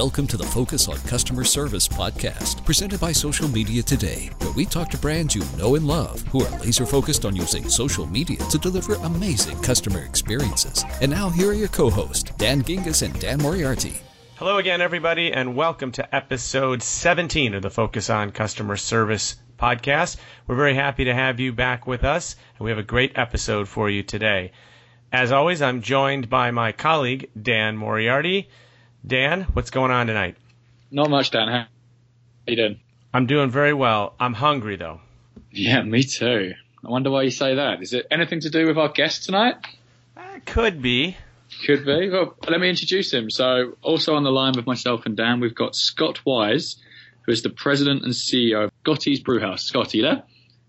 [0.00, 4.64] Welcome to the Focus on Customer Service podcast, presented by Social Media Today, where we
[4.64, 8.38] talk to brands you know and love who are laser focused on using social media
[8.48, 10.86] to deliver amazing customer experiences.
[11.02, 14.00] And now, here are your co hosts, Dan Gingiss and Dan Moriarty.
[14.36, 20.16] Hello again, everybody, and welcome to episode 17 of the Focus on Customer Service podcast.
[20.46, 23.68] We're very happy to have you back with us, and we have a great episode
[23.68, 24.52] for you today.
[25.12, 28.48] As always, I'm joined by my colleague, Dan Moriarty.
[29.06, 30.36] Dan, what's going on tonight?
[30.90, 31.48] Not much, Dan.
[31.48, 31.66] How
[32.46, 32.80] you doing?
[33.14, 34.14] I'm doing very well.
[34.20, 35.00] I'm hungry, though.
[35.50, 36.52] Yeah, me too.
[36.84, 37.82] I wonder why you say that.
[37.82, 39.56] Is it anything to do with our guest tonight?
[40.16, 41.16] Uh, could be.
[41.66, 42.10] Could be.
[42.10, 43.30] Well, let me introduce him.
[43.30, 46.76] So, also on the line with myself and Dan, we've got Scott Wise,
[47.22, 49.64] who is the president and CEO of Scotty's Brewhouse.
[49.64, 50.22] Scott, you there?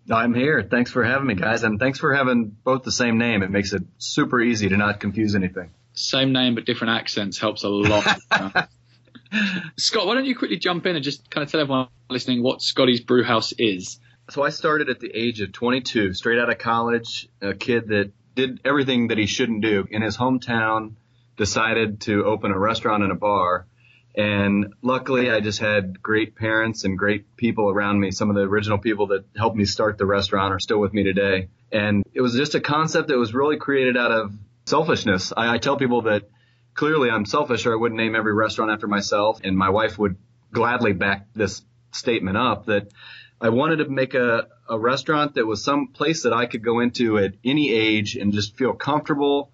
[0.10, 0.64] I'm here.
[0.64, 3.44] Thanks for having me, guys, and thanks for having both the same name.
[3.44, 7.64] It makes it super easy to not confuse anything same name but different accents helps
[7.64, 8.06] a lot.
[9.78, 12.62] Scott, why don't you quickly jump in and just kind of tell everyone listening what
[12.62, 14.00] Scotty's Brewhouse is?
[14.30, 18.12] So I started at the age of 22, straight out of college, a kid that
[18.36, 20.94] did everything that he shouldn't do in his hometown,
[21.38, 23.68] decided to open a restaurant and a bar.
[24.16, 28.12] And luckily, I just had great parents and great people around me.
[28.12, 31.04] Some of the original people that helped me start the restaurant are still with me
[31.04, 31.48] today.
[31.72, 34.34] And it was just a concept that was really created out of
[34.66, 35.34] selfishness.
[35.36, 36.30] I, I tell people that
[36.74, 39.40] clearly I'm selfish or I wouldn't name every restaurant after myself.
[39.44, 40.18] And my wife would
[40.52, 42.88] gladly back this statement up that
[43.40, 46.80] I wanted to make a, a restaurant that was some place that I could go
[46.80, 49.52] into at any age and just feel comfortable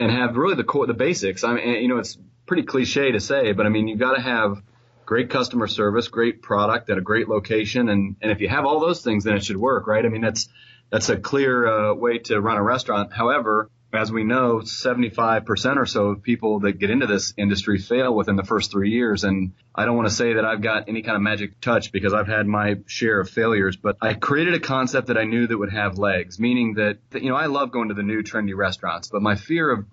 [0.00, 1.44] and have really the core, the basics.
[1.44, 4.22] I mean, you know, it's pretty cliche to say, but I mean, you've got to
[4.22, 4.62] have
[5.04, 7.88] great customer service, great product at a great location.
[7.88, 10.04] And, and if you have all those things, then it should work, right?
[10.04, 10.48] I mean, that's,
[10.90, 13.12] that's a clear uh, way to run a restaurant.
[13.12, 18.14] However, as we know, 75% or so of people that get into this industry fail
[18.14, 19.24] within the first three years.
[19.24, 22.12] And I don't want to say that I've got any kind of magic touch because
[22.12, 25.56] I've had my share of failures, but I created a concept that I knew that
[25.56, 29.08] would have legs, meaning that, you know, I love going to the new trendy restaurants,
[29.08, 29.86] but my fear of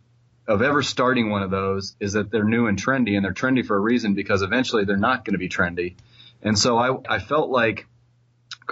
[0.45, 3.66] of ever starting one of those is that they're new and trendy and they're trendy
[3.66, 5.95] for a reason because eventually they're not going to be trendy.
[6.41, 7.88] And so I, I felt like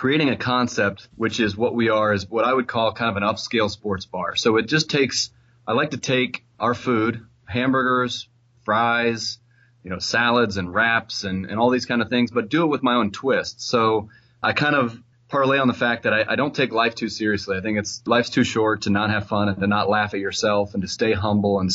[0.02, 3.18] creating a concept, which is what we are, is what I would call kind of
[3.18, 4.36] an upscale sports bar.
[4.36, 5.30] So it just takes,
[5.68, 8.28] I like to take our food, hamburgers,
[8.66, 9.38] fries,
[9.84, 12.66] you know, salads and wraps and, and all these kind of things, but do it
[12.66, 13.62] with my own twist.
[13.62, 14.10] So
[14.42, 17.56] I kind of parlay on the fact that I, I don't take life too seriously.
[17.56, 20.20] I think it's life's too short to not have fun and to not laugh at
[20.20, 21.60] yourself and to stay humble.
[21.60, 21.70] And,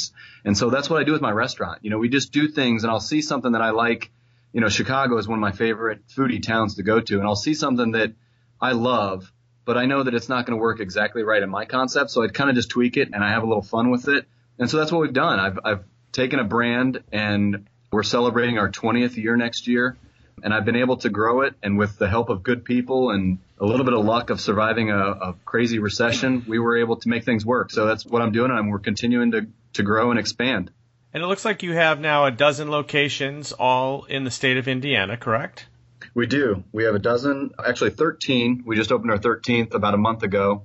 [0.44, 1.78] and so that's what I do with my restaurant.
[1.84, 4.10] You know, we just do things and I'll see something that I like
[4.56, 7.37] you know, Chicago is one of my favorite foodie towns to go to, and I'll
[7.37, 8.15] see something that
[8.59, 9.31] I love,
[9.67, 12.22] but I know that it's not going to work exactly right in my concept, so
[12.22, 14.25] I'd kind of just tweak it and I have a little fun with it.
[14.59, 15.39] And so that's what we've done.
[15.39, 19.99] I've, I've taken a brand and we're celebrating our 20th year next year,
[20.43, 21.53] and I've been able to grow it.
[21.62, 24.91] And with the help of good people and a little bit of luck of surviving
[24.91, 27.71] a, a crazy recession, we were able to make things work.
[27.72, 30.71] So that's what I'm doing, and we're continuing to to grow and expand.
[31.12, 34.69] And it looks like you have now a dozen locations all in the state of
[34.69, 35.67] Indiana, correct?
[36.15, 36.65] We do.
[36.72, 38.65] We have a dozen, actually 13.
[38.67, 40.65] We just opened our 13th about a month ago.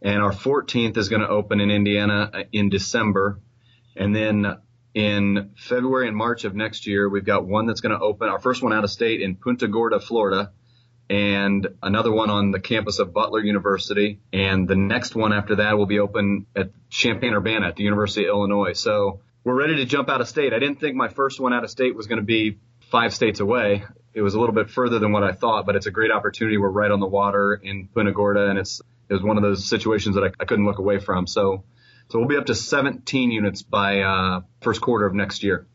[0.00, 3.40] And our 14th is going to open in Indiana uh, in December.
[3.96, 4.58] And then
[4.94, 8.38] in February and March of next year, we've got one that's going to open, our
[8.38, 10.52] first one out of state in Punta Gorda, Florida,
[11.10, 14.20] and another one on the campus of Butler University.
[14.32, 18.24] And the next one after that will be open at Champaign Urbana at the University
[18.24, 18.74] of Illinois.
[18.74, 20.52] So we're ready to jump out of state.
[20.52, 22.58] I didn't think my first one out of state was going to be
[22.90, 23.82] five states away.
[24.12, 26.58] It was a little bit further than what I thought, but it's a great opportunity.
[26.58, 29.64] We're right on the water in Punta Gorda, and it's it was one of those
[29.64, 31.26] situations that I, I couldn't look away from.
[31.26, 31.64] So,
[32.10, 35.66] so we'll be up to 17 units by uh, first quarter of next year.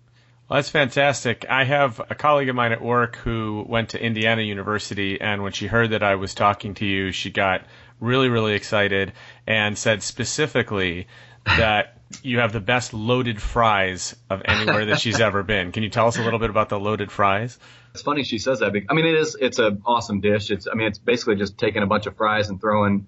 [0.47, 1.47] Well, that's fantastic.
[1.49, 5.51] I have a colleague of mine at work who went to Indiana University, and when
[5.51, 7.65] she heard that I was talking to you, she got
[7.99, 9.13] really, really excited
[9.47, 11.07] and said specifically
[11.45, 15.71] that you have the best loaded fries of anywhere that she's ever been.
[15.71, 17.57] Can you tell us a little bit about the loaded fries?
[17.93, 18.73] It's funny she says that.
[18.89, 19.37] I mean, it is.
[19.39, 20.51] It's an awesome dish.
[20.51, 20.67] It's.
[20.67, 23.07] I mean, it's basically just taking a bunch of fries and throwing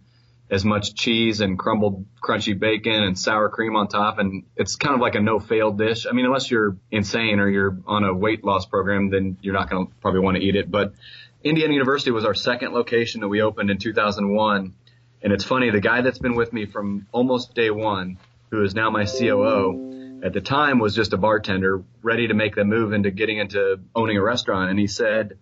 [0.50, 4.94] as much cheese and crumbled crunchy bacon and sour cream on top, and it's kind
[4.94, 6.06] of like a no-fail dish.
[6.06, 9.70] I mean, unless you're insane or you're on a weight loss program, then you're not
[9.70, 10.70] going to probably want to eat it.
[10.70, 10.94] But
[11.44, 14.74] Indiana University was our second location that we opened in 2001,
[15.24, 15.72] and it's funny.
[15.72, 18.20] The guy that's been with me from almost day one
[18.52, 22.56] who is now my COO, at the time was just a bartender ready to make
[22.56, 24.70] the move into getting into owning a restaurant.
[24.70, 25.38] And he said,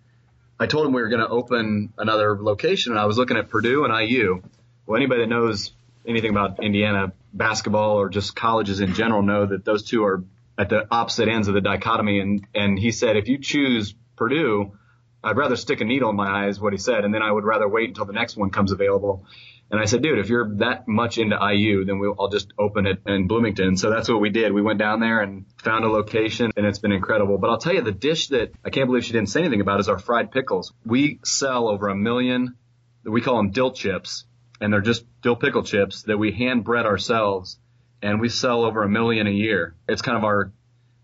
[0.58, 3.48] I told him we were going to open another location and I was looking at
[3.48, 4.42] Purdue and IU.
[4.86, 5.72] Well, anybody that knows
[6.06, 10.24] anything about Indiana basketball or just colleges in general know that those two are
[10.58, 12.20] at the opposite ends of the dichotomy.
[12.20, 14.76] And, and he said, if you choose Purdue,
[15.22, 17.04] I'd rather stick a needle in my eye is what he said.
[17.04, 19.26] And then I would rather wait until the next one comes available.
[19.74, 22.86] And I said, dude, if you're that much into IU, then we'll, I'll just open
[22.86, 23.76] it in Bloomington.
[23.76, 24.52] So that's what we did.
[24.52, 27.38] We went down there and found a location and it's been incredible.
[27.38, 29.80] But I'll tell you the dish that I can't believe she didn't say anything about
[29.80, 30.72] is our fried pickles.
[30.86, 32.54] We sell over a million,
[33.02, 34.26] we call them dill chips
[34.60, 37.58] and they're just dill pickle chips that we hand bread ourselves
[38.00, 39.74] and we sell over a million a year.
[39.88, 40.52] It's kind of our,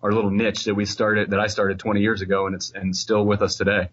[0.00, 2.94] our little niche that we started, that I started 20 years ago and it's, and
[2.94, 3.88] still with us today.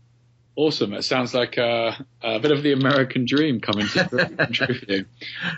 [0.57, 0.93] Awesome.
[0.95, 5.05] It sounds like a, a, bit of the American dream coming to true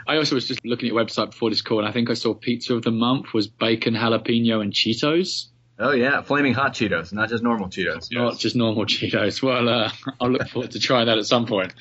[0.06, 2.16] I also was just looking at your website before this call, and I think I
[2.16, 5.46] saw pizza of the month was bacon, jalapeno, and Cheetos.
[5.80, 8.12] Oh yeah, flaming hot Cheetos, not just normal Cheetos.
[8.12, 9.42] Not just normal Cheetos.
[9.42, 11.74] Well, uh, I'll look forward to trying that at some point.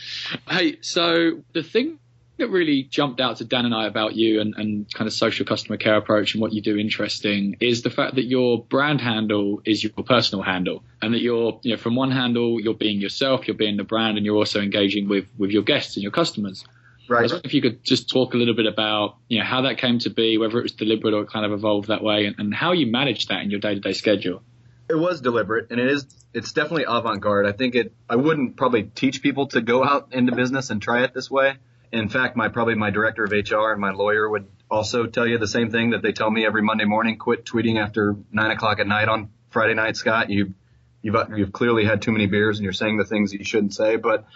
[0.48, 1.98] Hey, so the thing
[2.38, 5.44] that really jumped out to Dan and I about you and, and kind of social
[5.44, 9.60] customer care approach and what you do interesting is the fact that your brand handle
[9.64, 13.46] is your personal handle and that you're, you know, from one handle, you're being yourself,
[13.46, 16.64] you're being the brand and you're also engaging with, with your guests and your customers.
[17.10, 17.30] Right.
[17.42, 20.10] if you could just talk a little bit about, you know, how that came to
[20.10, 22.86] be, whether it was deliberate or kind of evolved that way and, and how you
[22.86, 24.42] manage that in your day to day schedule.
[24.90, 27.46] It was deliberate and it is, it's definitely avant garde.
[27.46, 31.02] I think it, I wouldn't probably teach people to go out into business and try
[31.02, 31.56] it this way
[31.92, 35.38] in fact, my probably my director of HR and my lawyer would also tell you
[35.38, 37.16] the same thing that they tell me every Monday morning.
[37.16, 40.30] Quit tweeting after nine o'clock at night on Friday night, Scott.
[40.30, 40.54] You
[41.02, 43.74] you've you've clearly had too many beers and you're saying the things that you shouldn't
[43.74, 43.96] say.
[43.96, 44.26] But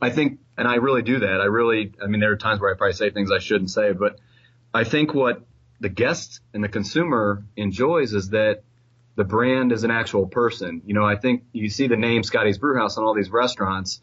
[0.00, 1.40] I think, and I really do that.
[1.40, 3.92] I really, I mean, there are times where I probably say things I shouldn't say,
[3.92, 4.18] but
[4.72, 5.42] I think what
[5.80, 8.62] the guest and the consumer enjoys is that
[9.16, 10.82] the brand is an actual person.
[10.86, 14.00] You know, I think you see the name Scotty's Brewhouse on all these restaurants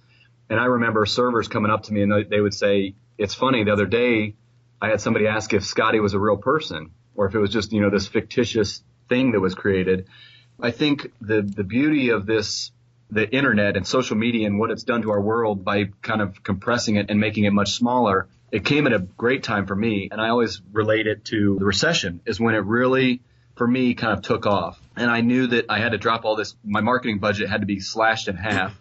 [0.49, 3.63] and I remember servers coming up to me and they would say, it's funny.
[3.63, 4.35] The other day
[4.81, 7.71] I had somebody ask if Scotty was a real person or if it was just,
[7.71, 10.07] you know, this fictitious thing that was created.
[10.59, 12.71] I think the, the beauty of this,
[13.09, 16.43] the internet and social media and what it's done to our world by kind of
[16.43, 20.09] compressing it and making it much smaller, it came at a great time for me.
[20.11, 23.21] And I always relate it to the recession is when it really,
[23.55, 24.81] for me, kind of took off.
[24.95, 27.67] And I knew that I had to drop all this, my marketing budget had to
[27.67, 28.80] be slashed in half.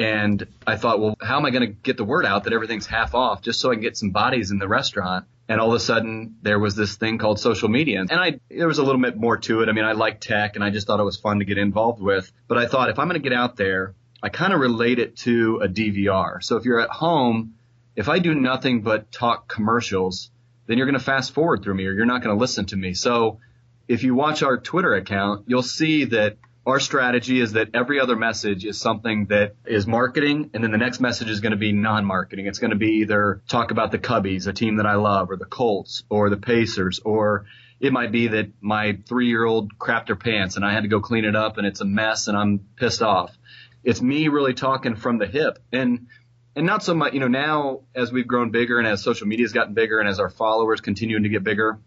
[0.00, 2.86] And I thought, well, how am I going to get the word out that everything's
[2.86, 5.26] half off just so I can get some bodies in the restaurant?
[5.46, 8.00] And all of a sudden there was this thing called social media.
[8.00, 9.68] And I, there was a little bit more to it.
[9.68, 12.00] I mean, I like tech and I just thought it was fun to get involved
[12.00, 12.32] with.
[12.48, 15.18] But I thought if I'm going to get out there, I kind of relate it
[15.18, 16.42] to a DVR.
[16.42, 17.56] So if you're at home,
[17.94, 20.30] if I do nothing but talk commercials,
[20.66, 22.76] then you're going to fast forward through me or you're not going to listen to
[22.76, 22.94] me.
[22.94, 23.40] So
[23.86, 28.16] if you watch our Twitter account, you'll see that our strategy is that every other
[28.16, 31.72] message is something that is marketing, and then the next message is going to be
[31.72, 32.46] non-marketing.
[32.46, 35.36] It's going to be either talk about the Cubbies, a team that I love, or
[35.36, 37.46] the Colts, or the Pacers, or
[37.80, 41.24] it might be that my three-year-old crapped their pants and I had to go clean
[41.24, 43.36] it up and it's a mess and I'm pissed off.
[43.82, 46.08] It's me really talking from the hip and
[46.54, 49.44] and not so much, you know, now as we've grown bigger and as social media
[49.44, 51.78] has gotten bigger and as our followers continue to get bigger,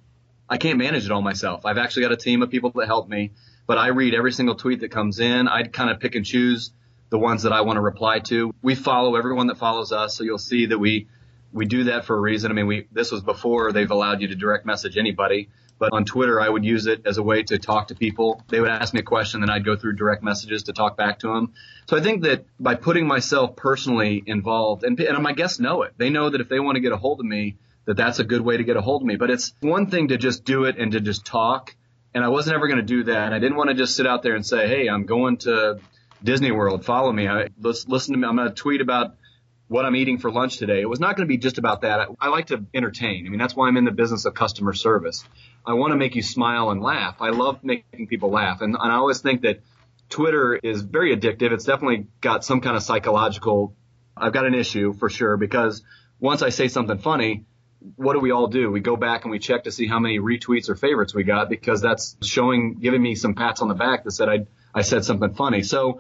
[0.50, 1.66] I can't manage it all myself.
[1.66, 3.32] I've actually got a team of people that help me
[3.66, 5.48] but I read every single tweet that comes in.
[5.48, 6.72] I kind of pick and choose
[7.10, 8.54] the ones that I want to reply to.
[8.62, 11.08] We follow everyone that follows us, so you'll see that we
[11.52, 12.52] we do that for a reason.
[12.52, 16.06] I mean, we this was before they've allowed you to direct message anybody, but on
[16.06, 18.42] Twitter I would use it as a way to talk to people.
[18.50, 21.20] They would ask me a question, then I'd go through direct messages to talk back
[21.20, 21.54] to them.
[21.88, 25.94] So I think that by putting myself personally involved, and, and my guests know it,
[25.98, 28.24] they know that if they want to get a hold of me, that that's a
[28.24, 29.18] good way to get a hold of me.
[29.18, 31.76] But it's one thing to just do it and to just talk
[32.14, 33.34] and I wasn't ever going to do that.
[33.34, 35.80] I didn't want to just sit out there and say, "Hey, I'm going to
[36.24, 36.86] Disney World.
[36.86, 37.28] Follow me.
[37.28, 38.28] I, let's listen to me.
[38.28, 39.16] I'm going to tweet about
[39.68, 42.00] what I'm eating for lunch today." It was not going to be just about that.
[42.00, 43.26] I, I like to entertain.
[43.26, 45.24] I mean, that's why I'm in the business of customer service.
[45.66, 47.22] I want to make you smile and laugh.
[47.22, 49.62] I love making people laugh, and, and I always think that
[50.10, 51.52] Twitter is very addictive.
[51.52, 53.76] It's definitely got some kind of psychological.
[54.16, 55.84] I've got an issue for sure because
[56.20, 57.46] once I say something funny,
[57.96, 58.72] what do we all do?
[58.72, 61.50] We go back and we check to see how many retweets or favorites we got
[61.50, 65.04] because that's showing, giving me some pats on the back that said I, I said
[65.06, 65.64] something funny.
[65.64, 66.00] So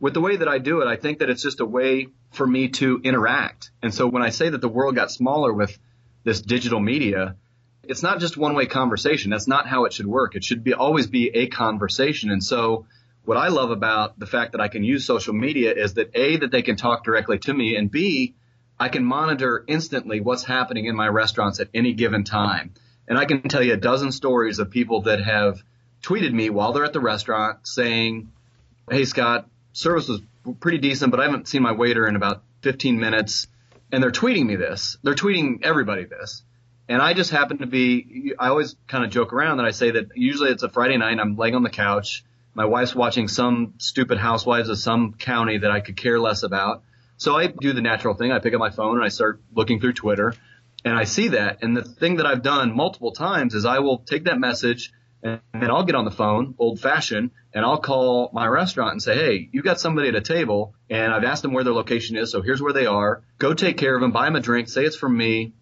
[0.00, 2.46] with the way that I do it, I think that it's just a way for
[2.46, 3.70] me to interact.
[3.82, 5.78] And so when I say that the world got smaller with
[6.24, 7.36] this digital media,
[7.84, 9.30] it's not just one way conversation.
[9.30, 10.36] That's not how it should work.
[10.36, 12.30] It should be always be a conversation.
[12.30, 12.86] And so
[13.24, 16.36] what I love about the fact that I can use social media is that A,
[16.38, 18.34] that they can talk directly to me and B,
[18.84, 22.74] I can monitor instantly what's happening in my restaurants at any given time.
[23.08, 25.62] And I can tell you a dozen stories of people that have
[26.02, 28.30] tweeted me while they're at the restaurant saying,
[28.90, 30.20] Hey, Scott, service was
[30.60, 33.46] pretty decent, but I haven't seen my waiter in about 15 minutes.
[33.90, 34.98] And they're tweeting me this.
[35.02, 36.42] They're tweeting everybody this.
[36.86, 39.92] And I just happen to be, I always kind of joke around that I say
[39.92, 42.22] that usually it's a Friday night and I'm laying on the couch.
[42.52, 46.82] My wife's watching some stupid housewives of some county that I could care less about.
[47.16, 48.32] So I do the natural thing.
[48.32, 50.34] I pick up my phone and I start looking through Twitter
[50.84, 51.62] and I see that.
[51.62, 54.92] And the thing that I've done multiple times is I will take that message
[55.22, 59.14] and I'll get on the phone, old fashioned, and I'll call my restaurant and say,
[59.14, 62.30] Hey, you got somebody at a table and I've asked them where their location is.
[62.30, 63.22] So here's where they are.
[63.38, 65.54] Go take care of them, buy them a drink, say it's from me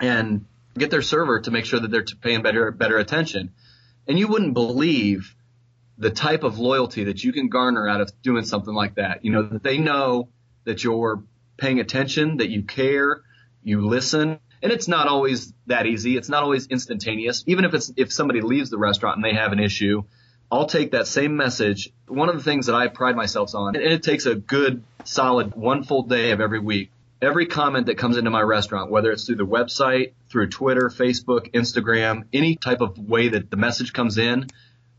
[0.00, 0.44] and
[0.76, 3.52] get their server to make sure that they're paying better, better attention.
[4.06, 5.34] And you wouldn't believe
[5.96, 9.24] the type of loyalty that you can garner out of doing something like that.
[9.24, 10.28] You know, that they know
[10.64, 11.22] that you're
[11.56, 13.22] paying attention, that you care,
[13.62, 16.16] you listen, and it's not always that easy.
[16.16, 17.44] It's not always instantaneous.
[17.46, 20.02] Even if it's if somebody leaves the restaurant and they have an issue,
[20.52, 21.90] I'll take that same message.
[22.08, 25.54] One of the things that I pride myself on, and it takes a good solid
[25.54, 26.90] one full day of every week.
[27.22, 31.52] Every comment that comes into my restaurant, whether it's through the website, through Twitter, Facebook,
[31.52, 34.46] Instagram, any type of way that the message comes in,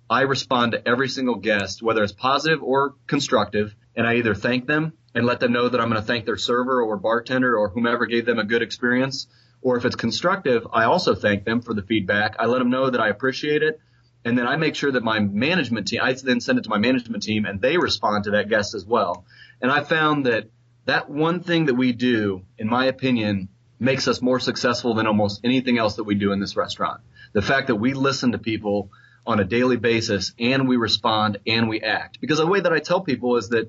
[0.07, 4.67] I respond to every single guest, whether it's positive or constructive, and I either thank
[4.67, 7.69] them and let them know that I'm going to thank their server or bartender or
[7.69, 9.27] whomever gave them a good experience.
[9.61, 12.35] Or if it's constructive, I also thank them for the feedback.
[12.39, 13.79] I let them know that I appreciate it.
[14.23, 16.77] And then I make sure that my management team, I then send it to my
[16.77, 19.25] management team and they respond to that guest as well.
[19.61, 20.49] And I found that
[20.85, 23.49] that one thing that we do, in my opinion,
[23.79, 27.01] makes us more successful than almost anything else that we do in this restaurant.
[27.33, 28.91] The fact that we listen to people
[29.25, 32.19] on a daily basis and we respond and we act.
[32.21, 33.65] Because the way that I tell people is that,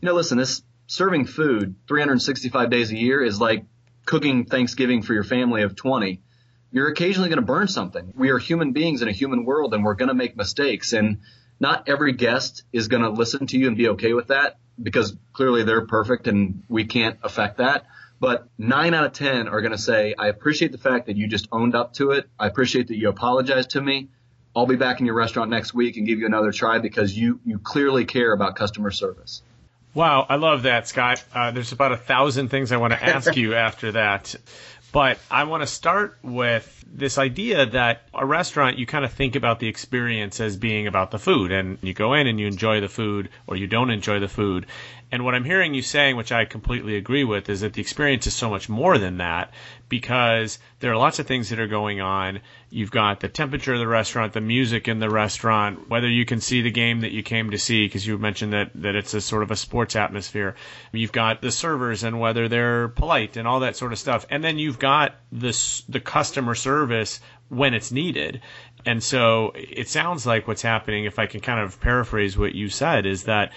[0.00, 3.64] you know, listen, this serving food 365 days a year is like
[4.04, 6.20] cooking Thanksgiving for your family of 20.
[6.70, 8.12] You're occasionally going to burn something.
[8.14, 11.20] We are human beings in a human world and we're going to make mistakes and
[11.58, 15.16] not every guest is going to listen to you and be okay with that because
[15.32, 17.86] clearly they're perfect and we can't affect that.
[18.20, 21.26] But nine out of 10 are going to say, I appreciate the fact that you
[21.26, 22.28] just owned up to it.
[22.38, 24.10] I appreciate that you apologized to me.
[24.54, 27.40] I'll be back in your restaurant next week and give you another try because you,
[27.46, 29.40] you clearly care about customer service.
[29.94, 31.22] Wow, I love that, Scott.
[31.34, 34.34] Uh, there's about a thousand things I want to ask you after that.
[34.90, 39.36] But I want to start with this idea that a restaurant, you kind of think
[39.36, 42.80] about the experience as being about the food, and you go in and you enjoy
[42.80, 44.66] the food, or you don't enjoy the food.
[45.12, 48.26] And what I'm hearing you saying, which I completely agree with, is that the experience
[48.26, 49.52] is so much more than that
[49.90, 52.40] because there are lots of things that are going on.
[52.70, 56.40] You've got the temperature of the restaurant, the music in the restaurant, whether you can
[56.40, 59.20] see the game that you came to see because you mentioned that, that it's a
[59.20, 60.54] sort of a sports atmosphere.
[60.92, 64.24] You've got the servers and whether they're polite and all that sort of stuff.
[64.30, 68.40] And then you've got this, the customer service when it's needed.
[68.86, 72.68] And so it sounds like what's happening, if I can kind of paraphrase what you
[72.68, 73.52] said, is that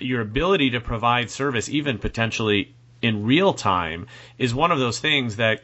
[0.00, 4.06] your ability to provide service, even potentially in real time,
[4.38, 5.62] is one of those things that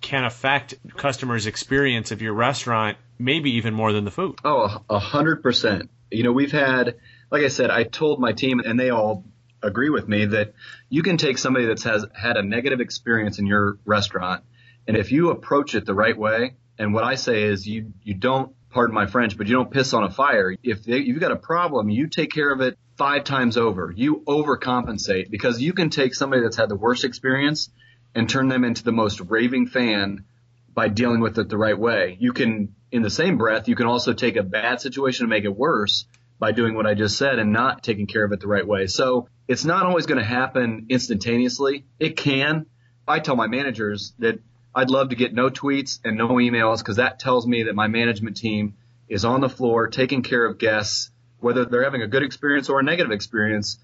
[0.00, 4.38] can affect customers' experience of your restaurant, maybe even more than the food.
[4.44, 5.90] Oh, a hundred percent.
[6.10, 6.96] You know, we've had,
[7.30, 9.24] like I said, I told my team, and they all
[9.62, 10.54] agree with me that
[10.88, 14.44] you can take somebody that's has had a negative experience in your restaurant,
[14.86, 18.14] and if you approach it the right way, and what I say is you you
[18.14, 20.54] don't pardon my French, but you don't piss on a fire.
[20.62, 23.90] If they, you've got a problem, you take care of it five times over.
[23.96, 27.70] You overcompensate because you can take somebody that's had the worst experience
[28.14, 30.26] and turn them into the most raving fan
[30.74, 32.18] by dealing with it the right way.
[32.20, 35.44] You can, in the same breath, you can also take a bad situation and make
[35.44, 36.04] it worse
[36.38, 38.88] by doing what I just said and not taking care of it the right way.
[38.88, 41.86] So it's not always going to happen instantaneously.
[41.98, 42.66] It can.
[43.08, 44.38] I tell my managers that
[44.76, 47.88] I'd love to get no tweets and no emails because that tells me that my
[47.88, 48.74] management team
[49.08, 52.80] is on the floor taking care of guests whether they're having a good experience or
[52.80, 53.78] a negative experience,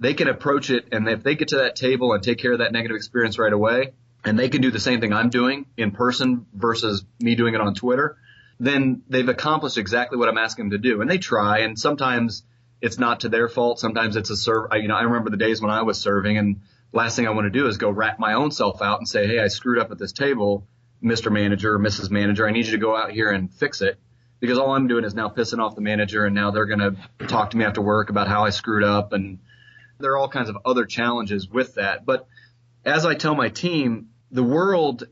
[0.00, 0.88] they can approach it.
[0.92, 3.52] And if they get to that table and take care of that negative experience right
[3.52, 3.92] away,
[4.24, 7.60] and they can do the same thing I'm doing in person versus me doing it
[7.60, 8.16] on Twitter,
[8.58, 11.02] then they've accomplished exactly what I'm asking them to do.
[11.02, 12.42] And they try, and sometimes
[12.80, 13.78] it's not to their fault.
[13.78, 14.70] Sometimes it's a serve.
[14.74, 16.60] You know, I remember the days when I was serving, and
[16.94, 19.26] last thing I want to do is go rat my own self out and say,
[19.26, 20.66] "Hey, I screwed up at this table,
[21.02, 21.30] Mr.
[21.30, 22.10] Manager Mrs.
[22.10, 22.48] Manager.
[22.48, 23.98] I need you to go out here and fix it."
[24.44, 27.26] because all I'm doing is now pissing off the manager and now they're going to
[27.26, 29.38] talk to me after work about how I screwed up and
[29.98, 32.04] there are all kinds of other challenges with that.
[32.04, 32.26] But
[32.84, 35.04] as I tell my team, the world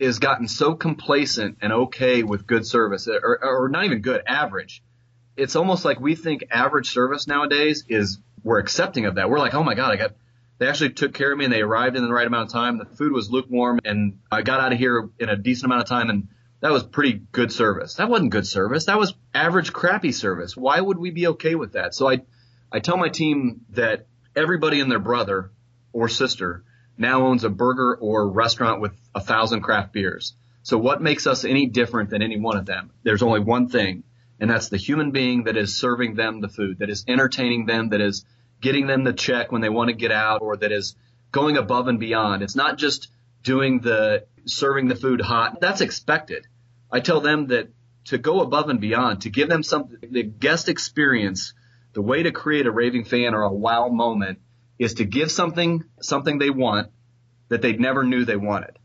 [0.00, 4.82] has gotten so complacent and okay with good service or, or not even good, average.
[5.36, 9.30] It's almost like we think average service nowadays is we're accepting of that.
[9.30, 10.12] We're like, oh my God, I got,
[10.58, 12.78] they actually took care of me and they arrived in the right amount of time.
[12.78, 15.88] The food was lukewarm and I got out of here in a decent amount of
[15.88, 16.28] time and
[16.60, 17.96] that was pretty good service.
[17.96, 18.86] That wasn't good service.
[18.86, 20.56] That was average crappy service.
[20.56, 21.94] Why would we be okay with that?
[21.94, 22.22] So I,
[22.72, 25.50] I tell my team that everybody and their brother
[25.92, 26.64] or sister
[26.96, 30.34] now owns a burger or restaurant with a thousand craft beers.
[30.62, 32.90] So what makes us any different than any one of them?
[33.02, 34.02] There's only one thing,
[34.40, 37.90] and that's the human being that is serving them the food, that is entertaining them,
[37.90, 38.24] that is
[38.60, 40.96] getting them the check when they want to get out, or that is
[41.32, 42.42] going above and beyond.
[42.42, 43.08] It's not just
[43.42, 45.60] doing the serving the food hot.
[45.60, 46.46] That's expected.
[46.90, 47.68] I tell them that
[48.06, 51.54] to go above and beyond, to give them something, the guest experience,
[51.92, 54.38] the way to create a raving fan or a wow moment
[54.78, 56.90] is to give something, something they want
[57.48, 58.78] that they never knew they wanted.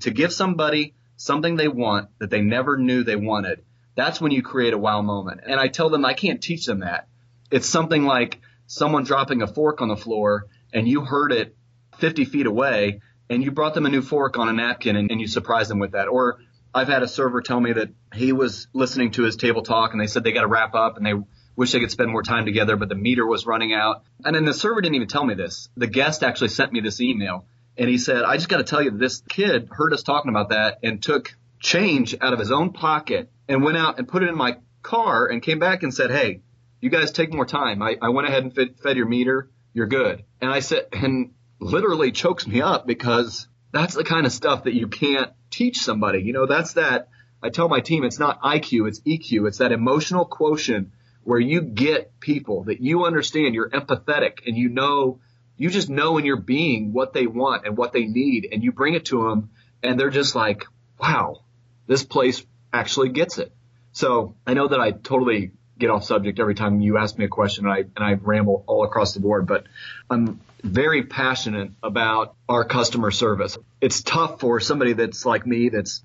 [0.00, 3.64] To give somebody something they want that they never knew they wanted.
[3.94, 5.40] That's when you create a wow moment.
[5.46, 7.08] And I tell them I can't teach them that.
[7.50, 11.56] It's something like someone dropping a fork on the floor and you heard it
[11.98, 15.20] 50 feet away and you brought them a new fork on a napkin and, and
[15.20, 16.08] you surprised them with that.
[16.08, 16.38] Or
[16.74, 20.00] I've had a server tell me that he was listening to his table talk and
[20.00, 21.14] they said they got to wrap up and they
[21.56, 24.02] wish they could spend more time together, but the meter was running out.
[24.24, 25.68] And then the server didn't even tell me this.
[25.76, 27.46] The guest actually sent me this email
[27.78, 30.50] and he said, I just got to tell you, this kid heard us talking about
[30.50, 34.28] that and took change out of his own pocket and went out and put it
[34.28, 36.42] in my car and came back and said, Hey,
[36.86, 37.82] you guys take more time.
[37.82, 39.50] I, I went ahead and fed, fed your meter.
[39.72, 40.24] You're good.
[40.40, 44.74] And I said, and literally chokes me up because that's the kind of stuff that
[44.74, 46.20] you can't teach somebody.
[46.20, 47.08] You know, that's that.
[47.42, 49.48] I tell my team it's not IQ, it's EQ.
[49.48, 50.90] It's that emotional quotient
[51.24, 55.18] where you get people that you understand, you're empathetic and you know,
[55.56, 58.70] you just know in your being what they want and what they need and you
[58.70, 59.50] bring it to them
[59.82, 60.66] and they're just like,
[61.00, 61.42] wow,
[61.88, 63.52] this place actually gets it.
[63.90, 67.28] So I know that I totally get off subject every time you ask me a
[67.28, 69.64] question and I, and I ramble all across the board, but
[70.10, 73.58] I'm very passionate about our customer service.
[73.80, 76.02] It's tough for somebody that's like me that's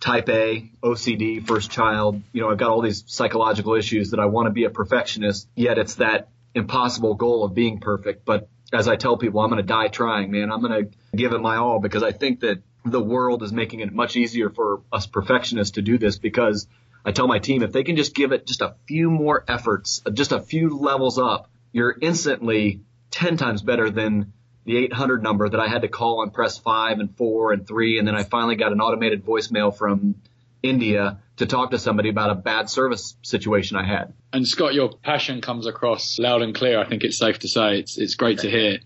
[0.00, 2.22] type A, OCD, first child.
[2.32, 5.48] You know, I've got all these psychological issues that I want to be a perfectionist,
[5.54, 8.24] yet it's that impossible goal of being perfect.
[8.24, 10.50] But as I tell people, I'm going to die trying, man.
[10.50, 13.80] I'm going to give it my all because I think that the world is making
[13.80, 16.66] it much easier for us perfectionists to do this because
[17.06, 20.02] I tell my team if they can just give it just a few more efforts,
[20.04, 22.80] uh, just a few levels up, you're instantly
[23.12, 24.32] 10 times better than
[24.64, 28.00] the 800 number that I had to call and press five and four and three.
[28.00, 30.16] And then I finally got an automated voicemail from
[30.64, 34.12] India to talk to somebody about a bad service situation I had.
[34.32, 36.80] And Scott, your passion comes across loud and clear.
[36.80, 38.80] I think it's safe to say it's, it's great to hear.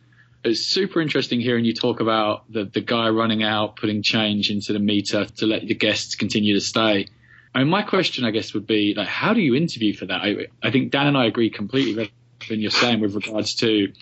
[0.44, 4.74] It's super interesting hearing you talk about the, the guy running out, putting change into
[4.74, 7.06] the meter to let the guests continue to stay.
[7.54, 10.20] I mean, my question, I guess, would be like, how do you interview for that?
[10.22, 12.10] I, I think Dan and I agree completely with
[12.40, 13.92] everything you're saying with regards to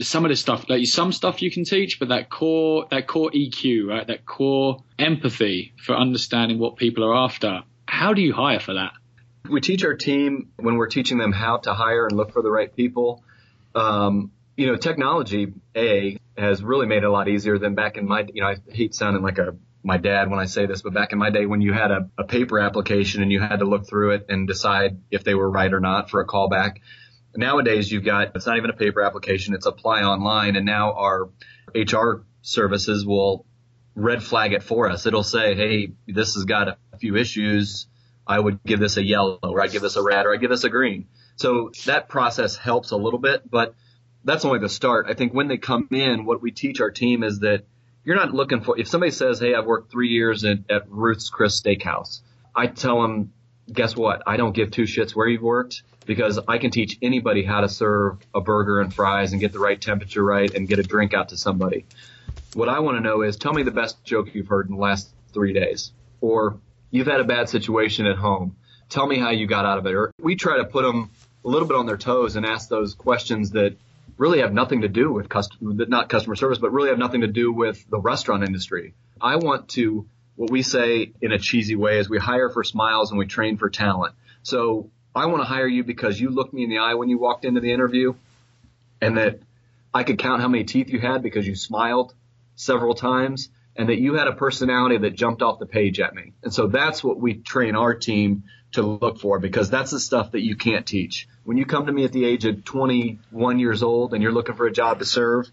[0.00, 3.30] some of this stuff, like some stuff you can teach, but that core, that core
[3.30, 4.06] EQ, right?
[4.06, 7.62] That core empathy for understanding what people are after.
[7.86, 8.92] How do you hire for that?
[9.48, 12.50] We teach our team when we're teaching them how to hire and look for the
[12.50, 13.22] right people.
[13.74, 18.06] Um, you know, technology, A, has really made it a lot easier than back in
[18.06, 19.54] my, you know, I hate sounding like a,
[19.86, 22.10] my dad when I say this, but back in my day when you had a,
[22.18, 25.50] a paper application and you had to look through it and decide if they were
[25.50, 26.78] right or not for a callback
[27.36, 30.56] Nowadays, you've got, it's not even a paper application, it's apply online.
[30.56, 31.28] And now our
[31.74, 33.44] HR services will
[33.94, 35.06] red flag it for us.
[35.06, 37.86] It'll say, Hey, this has got a few issues.
[38.26, 40.50] I would give this a yellow or I'd give this a red or I'd give
[40.50, 41.06] this a green.
[41.36, 43.74] So that process helps a little bit, but
[44.24, 45.06] that's only the start.
[45.08, 47.64] I think when they come in, what we teach our team is that
[48.06, 51.28] you're not looking for, if somebody says, Hey, I've worked three years at, at Ruth's
[51.28, 52.20] Chris Steakhouse,
[52.54, 53.32] I tell them,
[53.70, 54.22] guess what?
[54.26, 57.68] I don't give two shits where you've worked because I can teach anybody how to
[57.68, 61.14] serve a burger and fries and get the right temperature right and get a drink
[61.14, 61.84] out to somebody.
[62.54, 64.80] What I want to know is tell me the best joke you've heard in the
[64.80, 65.90] last three days
[66.20, 66.60] or
[66.92, 68.54] you've had a bad situation at home.
[68.88, 69.94] Tell me how you got out of it.
[69.94, 71.10] Or we try to put them
[71.44, 73.76] a little bit on their toes and ask those questions that
[74.16, 75.28] really have nothing to do with
[75.60, 78.94] not customer service, but really have nothing to do with the restaurant industry.
[79.20, 83.10] I want to, what we say in a cheesy way is we hire for smiles
[83.10, 84.14] and we train for talent.
[84.42, 87.18] So I want to hire you because you looked me in the eye when you
[87.18, 88.14] walked into the interview
[89.00, 89.40] and that
[89.92, 92.14] I could count how many teeth you had because you smiled
[92.54, 96.32] several times and that you had a personality that jumped off the page at me.
[96.42, 100.32] And so that's what we train our team to look for because that's the stuff
[100.32, 101.28] that you can't teach.
[101.44, 104.56] When you come to me at the age of 21 years old and you're looking
[104.56, 105.48] for a job to serve,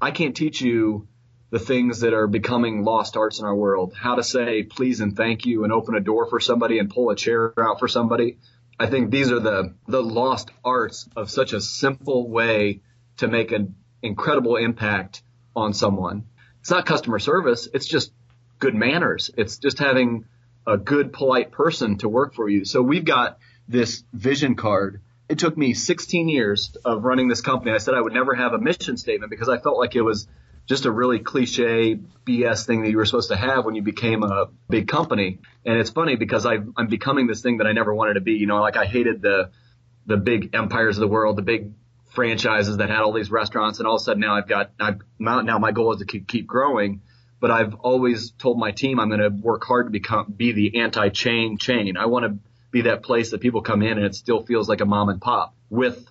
[0.00, 1.08] I can't teach you
[1.50, 3.94] the things that are becoming lost arts in our world.
[3.94, 7.10] How to say please and thank you and open a door for somebody and pull
[7.10, 8.38] a chair out for somebody.
[8.78, 12.82] I think these are the, the lost arts of such a simple way
[13.16, 15.22] to make an incredible impact
[15.56, 16.24] on someone.
[16.68, 17.66] It's not customer service.
[17.72, 18.12] It's just
[18.58, 19.30] good manners.
[19.38, 20.26] It's just having
[20.66, 22.66] a good, polite person to work for you.
[22.66, 25.00] So we've got this vision card.
[25.30, 27.72] It took me 16 years of running this company.
[27.72, 30.28] I said I would never have a mission statement because I felt like it was
[30.66, 34.22] just a really cliche BS thing that you were supposed to have when you became
[34.22, 35.38] a big company.
[35.64, 38.34] And it's funny because I, I'm becoming this thing that I never wanted to be.
[38.34, 39.52] You know, like I hated the
[40.04, 41.72] the big empires of the world, the big
[42.18, 45.02] franchises that had all these restaurants, and all of a sudden now I've got I've
[45.20, 47.02] now my goal is to keep, keep growing.
[47.38, 50.80] But I've always told my team I'm going to work hard to become be the
[50.80, 51.96] anti-chain chain.
[51.96, 52.38] I want to
[52.72, 55.20] be that place that people come in and it still feels like a mom and
[55.20, 56.04] pop with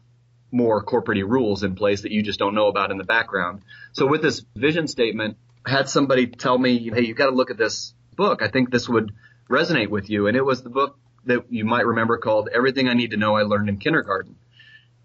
[0.49, 3.63] more corporate rules in place that you just don't know about in the background.
[3.91, 7.51] So with this vision statement, I had somebody tell me, hey, you've got to look
[7.51, 8.41] at this book.
[8.41, 9.11] I think this would
[9.49, 10.27] resonate with you.
[10.27, 13.35] And it was the book that you might remember called Everything I Need to Know
[13.35, 14.37] I Learned in Kindergarten.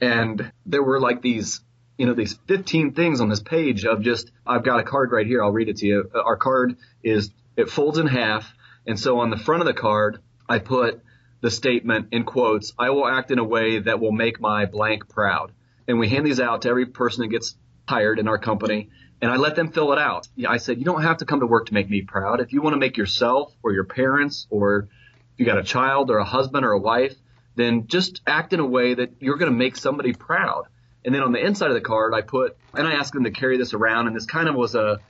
[0.03, 1.61] And there were like these,
[1.97, 5.27] you know, these 15 things on this page of just, I've got a card right
[5.27, 5.43] here.
[5.43, 6.11] I'll read it to you.
[6.13, 8.53] Uh, our card is, it folds in half.
[8.85, 11.01] And so on the front of the card, I put
[11.41, 15.09] the statement in quotes, I will act in a way that will make my blank
[15.09, 15.53] proud.
[15.87, 17.55] And we hand these out to every person that gets
[17.89, 18.91] hired in our company.
[19.21, 20.27] And I let them fill it out.
[20.49, 22.41] I said, you don't have to come to work to make me proud.
[22.41, 24.89] If you want to make yourself or your parents or
[25.35, 27.15] if you got a child or a husband or a wife,
[27.55, 30.65] then just act in a way that you're going to make somebody proud.
[31.05, 33.31] And then on the inside of the card, I put, and I asked them to
[33.31, 34.07] carry this around.
[34.07, 35.01] And this kind of was a,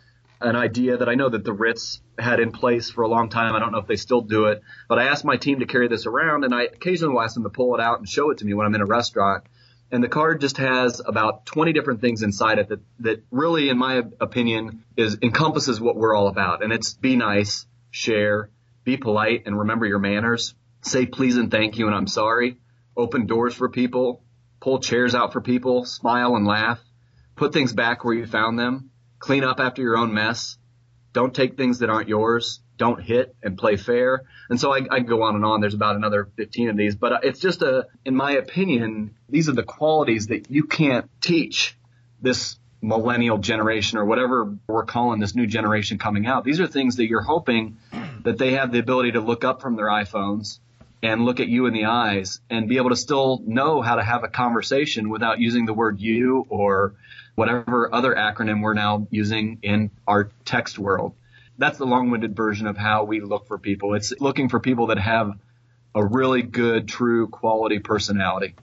[0.41, 3.55] an idea that I know that the Ritz had in place for a long time.
[3.55, 5.89] I don't know if they still do it, but I asked my team to carry
[5.89, 8.39] this around and I occasionally will ask them to pull it out and show it
[8.39, 9.45] to me when I'm in a restaurant.
[9.91, 13.77] And the card just has about 20 different things inside it that, that really, in
[13.77, 16.65] my opinion, is encompasses what we're all about.
[16.65, 18.49] And it's be nice, share,
[18.85, 20.55] be polite, and remember your manners.
[20.83, 22.59] Say please and thank you and I'm sorry.
[22.97, 24.23] Open doors for people.
[24.61, 25.85] Pull chairs out for people.
[25.85, 26.81] Smile and laugh.
[27.37, 28.91] Put things back where you found them
[29.23, 30.59] Clean up after your own mess.
[31.13, 32.61] Don't take things that aren't yours.
[32.77, 34.25] Don't hit and play fair.
[34.51, 35.61] And so I, I go on and on.
[35.61, 39.53] There's about another 15 of these, but it's just a, in my opinion, these are
[39.53, 41.79] the qualities that you can't teach
[42.21, 46.43] this millennial generation or whatever we're calling this new generation coming out.
[46.43, 47.77] These are things that you're hoping
[48.25, 50.59] that they have the ability to look up from their iPhones
[51.03, 54.03] and look at you in the eyes and be able to still know how to
[54.03, 56.95] have a conversation without using the word you or
[57.35, 61.15] whatever other acronym we're now using in our text world.
[61.59, 63.95] That's the long-winded version of how we look for people.
[63.95, 65.33] It's looking for people that have
[65.95, 68.55] a really good, true, quality personality.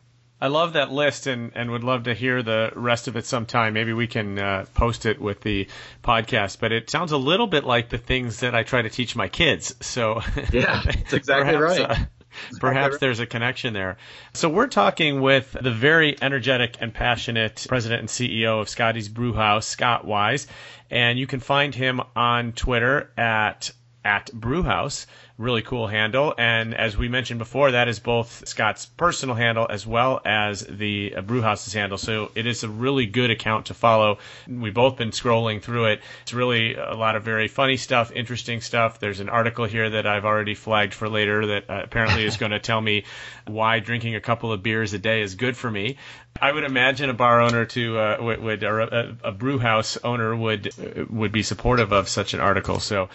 [0.41, 3.73] I love that list and, and would love to hear the rest of it sometime.
[3.73, 5.67] Maybe we can uh, post it with the
[6.01, 6.59] podcast.
[6.61, 9.27] But it sounds a little bit like the things that I try to teach my
[9.27, 9.75] kids.
[9.81, 10.21] So
[10.53, 11.91] yeah, that's exactly perhaps, right.
[11.91, 12.05] Uh,
[12.59, 13.97] Perhaps there's a connection there.
[14.33, 19.65] So we're talking with the very energetic and passionate president and CEO of Scotty's Brewhouse,
[19.67, 20.47] Scott Wise,
[20.89, 23.71] and you can find him on Twitter at
[24.03, 25.07] at Brewhouse.
[25.37, 26.33] Really cool handle.
[26.37, 31.15] And as we mentioned before, that is both Scott's personal handle as well as the
[31.15, 31.97] uh, Brewhouse's handle.
[31.97, 34.17] So it is a really good account to follow.
[34.49, 36.01] We've both been scrolling through it.
[36.23, 38.99] It's really a lot of very funny stuff, interesting stuff.
[38.99, 42.51] There's an article here that I've already flagged for later that uh, apparently is going
[42.51, 43.05] to tell me
[43.47, 45.97] why drinking a couple of beers a day is good for me.
[46.41, 49.97] I would imagine a bar owner to uh, would, would or a, a brew house
[50.03, 52.79] owner would uh, would be supportive of such an article.
[52.79, 53.09] So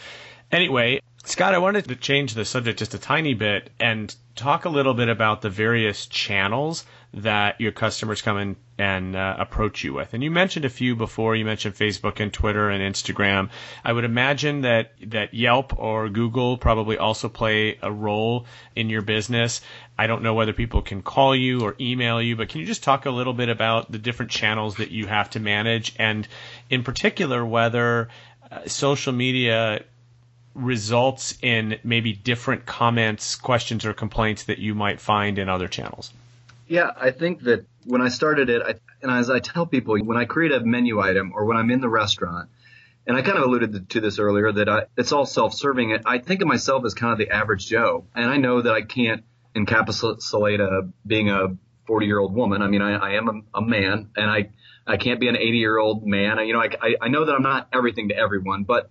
[0.55, 4.69] Anyway, Scott, I wanted to change the subject just a tiny bit and talk a
[4.69, 9.93] little bit about the various channels that your customers come in and uh, approach you
[9.93, 10.15] with.
[10.15, 11.35] And you mentioned a few before.
[11.35, 13.51] You mentioned Facebook and Twitter and Instagram.
[13.85, 19.03] I would imagine that that Yelp or Google probably also play a role in your
[19.03, 19.61] business.
[19.99, 22.85] I don't know whether people can call you or email you, but can you just
[22.85, 26.29] talk a little bit about the different channels that you have to manage, and
[26.71, 28.09] in particular whether
[28.53, 29.83] uh, social media
[30.55, 36.13] results in maybe different comments, questions, or complaints that you might find in other channels?
[36.67, 40.17] Yeah, I think that when I started it, I, and as I tell people, when
[40.17, 42.49] I create a menu item or when I'm in the restaurant,
[43.07, 45.99] and I kind of alluded to this earlier that I, it's all self-serving.
[46.07, 48.83] I think of myself as kind of the average Joe, and I know that I
[48.83, 52.63] can't encapsulate a, being a 40 year old woman.
[52.63, 54.51] I mean, I, I am a, a, man, and I
[54.87, 56.39] I can't be an 80 year old man.
[56.39, 58.91] I, you know, I, I know that I'm not everything to everyone, but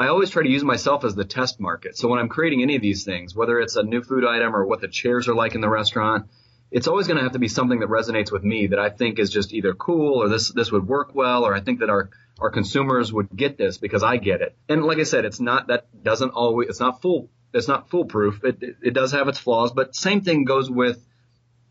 [0.00, 1.94] I always try to use myself as the test market.
[1.94, 4.64] So when I'm creating any of these things, whether it's a new food item or
[4.64, 6.30] what the chairs are like in the restaurant,
[6.70, 9.18] it's always going to have to be something that resonates with me that I think
[9.18, 12.08] is just either cool or this this would work well or I think that our
[12.40, 14.56] our consumers would get this because I get it.
[14.70, 18.42] And like I said, it's not that doesn't always it's not full it's not foolproof.
[18.42, 20.98] It it, it does have its flaws, but same thing goes with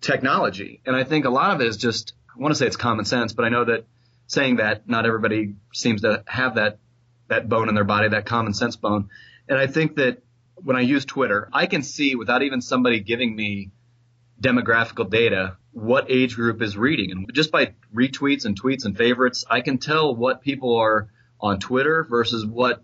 [0.01, 0.81] technology.
[0.85, 3.05] And I think a lot of it is just I want to say it's common
[3.05, 3.87] sense, but I know that
[4.27, 6.77] saying that not everybody seems to have that
[7.29, 9.09] that bone in their body, that common sense bone.
[9.47, 10.21] And I think that
[10.55, 13.71] when I use Twitter, I can see without even somebody giving me
[14.41, 17.11] demographical data what age group is reading.
[17.11, 21.59] And just by retweets and tweets and favorites, I can tell what people are on
[21.59, 22.83] Twitter versus what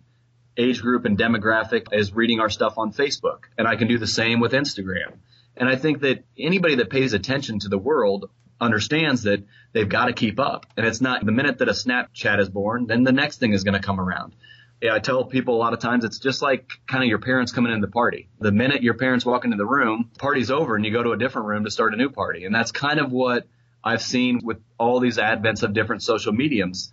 [0.58, 3.44] age group and demographic is reading our stuff on Facebook.
[3.58, 5.18] And I can do the same with Instagram.
[5.58, 10.06] And I think that anybody that pays attention to the world understands that they've got
[10.06, 10.66] to keep up.
[10.78, 13.64] And it's not the minute that a Snapchat is born, then the next thing is
[13.64, 14.36] going to come around.
[14.82, 17.52] Yeah, I tell people a lot of times it's just like kind of your parents
[17.52, 18.30] coming into the party.
[18.40, 21.18] The minute your parents walk into the room, party's over and you go to a
[21.18, 22.46] different room to start a new party.
[22.46, 23.48] And that's kind of what
[23.84, 26.92] I've seen with all these advents of different social mediums.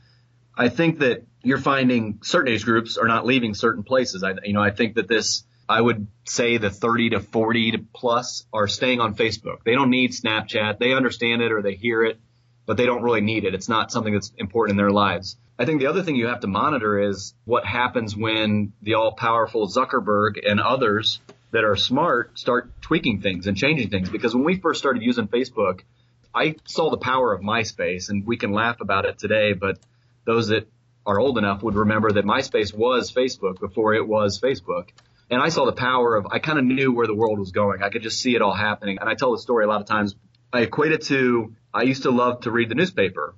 [0.56, 4.22] I think that you're finding certain age groups are not leaving certain places.
[4.22, 7.78] I, you know, I think that this, I would say the 30 to 40 to
[7.94, 9.64] plus are staying on Facebook.
[9.64, 10.78] They don't need Snapchat.
[10.78, 12.18] They understand it or they hear it,
[12.66, 13.54] but they don't really need it.
[13.54, 15.36] It's not something that's important in their lives.
[15.58, 19.12] I think the other thing you have to monitor is what happens when the all
[19.12, 21.20] powerful Zuckerberg and others
[21.52, 24.08] that are smart start tweaking things and changing things.
[24.10, 25.80] Because when we first started using Facebook,
[26.34, 29.78] I saw the power of MySpace and we can laugh about it today, but
[30.24, 30.66] those that
[31.04, 34.88] are old enough would remember that MySpace was Facebook before it was Facebook.
[35.32, 37.82] And I saw the power of, I kind of knew where the world was going.
[37.82, 38.98] I could just see it all happening.
[39.00, 40.14] And I tell the story a lot of times.
[40.52, 43.34] I equate it to, I used to love to read the newspaper,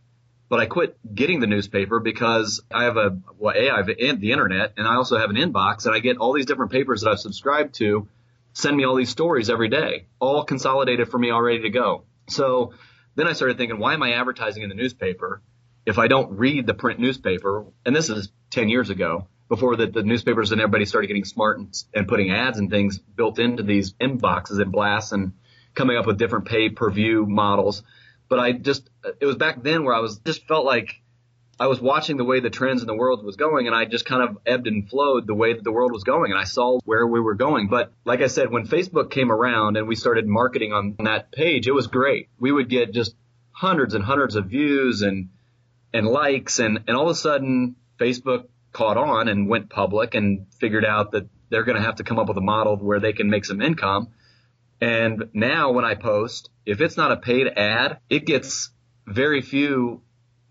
[0.48, 4.32] but I quit getting the newspaper because I have a, well, A, I have the
[4.32, 7.10] internet and I also have an inbox and I get all these different papers that
[7.10, 8.08] I've subscribed to
[8.52, 12.04] send me all these stories every day, all consolidated for me, all ready to go.
[12.28, 12.74] So
[13.14, 15.42] then I started thinking, why am I advertising in the newspaper?
[15.86, 19.86] if I don't read the print newspaper, and this is 10 years ago, before the,
[19.86, 23.62] the newspapers and everybody started getting smart and, and putting ads and things built into
[23.62, 25.32] these inboxes and blasts and
[25.74, 27.82] coming up with different pay per view models.
[28.28, 28.88] But I just,
[29.20, 31.02] it was back then where I was just felt like
[31.60, 34.06] I was watching the way the trends in the world was going and I just
[34.06, 36.80] kind of ebbed and flowed the way that the world was going and I saw
[36.84, 37.68] where we were going.
[37.68, 41.68] But like I said, when Facebook came around and we started marketing on that page,
[41.68, 42.28] it was great.
[42.40, 43.14] We would get just
[43.52, 45.28] hundreds and hundreds of views and
[45.92, 50.46] and likes and, and all of a sudden Facebook caught on and went public and
[50.60, 53.14] figured out that they're going to have to come up with a model where they
[53.14, 54.08] can make some income.
[54.80, 58.70] And now when I post, if it's not a paid ad, it gets
[59.06, 60.02] very few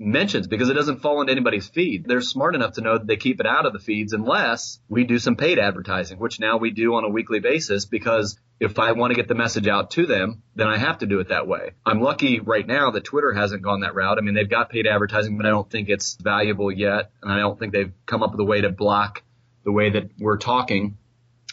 [0.03, 2.05] mentions because it doesn't fall into anybody's feed.
[2.05, 5.03] They're smart enough to know that they keep it out of the feeds unless we
[5.03, 8.91] do some paid advertising, which now we do on a weekly basis because if I
[8.93, 11.47] want to get the message out to them, then I have to do it that
[11.47, 11.71] way.
[11.85, 14.17] I'm lucky right now that Twitter hasn't gone that route.
[14.17, 17.11] I mean, they've got paid advertising, but I don't think it's valuable yet.
[17.21, 19.23] And I don't think they've come up with a way to block
[19.63, 20.97] the way that we're talking.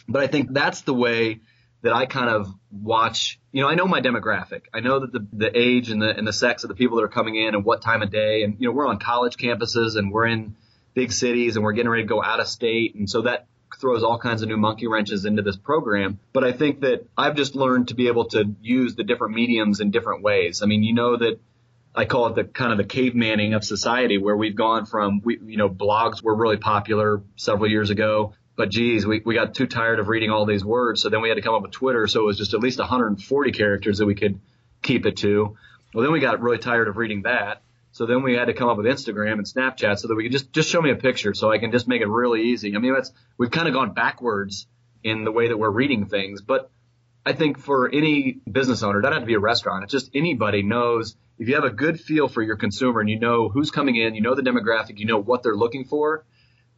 [0.07, 1.41] But I think that's the way
[1.81, 4.63] that I kind of watch, you know, I know my demographic.
[4.73, 7.03] I know that the, the age and the, and the sex of the people that
[7.03, 8.43] are coming in and what time of day.
[8.43, 10.55] And, you know, we're on college campuses and we're in
[10.93, 12.95] big cities and we're getting ready to go out of state.
[12.95, 13.47] And so that
[13.79, 16.19] throws all kinds of new monkey wrenches into this program.
[16.33, 19.79] But I think that I've just learned to be able to use the different mediums
[19.79, 20.61] in different ways.
[20.61, 21.39] I mean, you know that
[21.95, 25.39] I call it the kind of the cavemaning of society where we've gone from, we,
[25.43, 29.67] you know, blogs were really popular several years ago but geez, we, we got too
[29.67, 31.01] tired of reading all these words.
[31.01, 32.07] So then we had to come up with Twitter.
[32.07, 34.39] So it was just at least 140 characters that we could
[34.81, 35.57] keep it to.
[35.93, 37.61] Well, then we got really tired of reading that.
[37.93, 40.31] So then we had to come up with Instagram and Snapchat so that we could
[40.31, 42.75] just, just show me a picture so I can just make it really easy.
[42.75, 44.67] I mean, that's, we've kind of gone backwards
[45.03, 46.71] in the way that we're reading things, but
[47.25, 49.83] I think for any business owner, it doesn't have to be a restaurant.
[49.83, 53.19] It's just anybody knows if you have a good feel for your consumer and you
[53.19, 56.23] know who's coming in, you know the demographic, you know what they're looking for,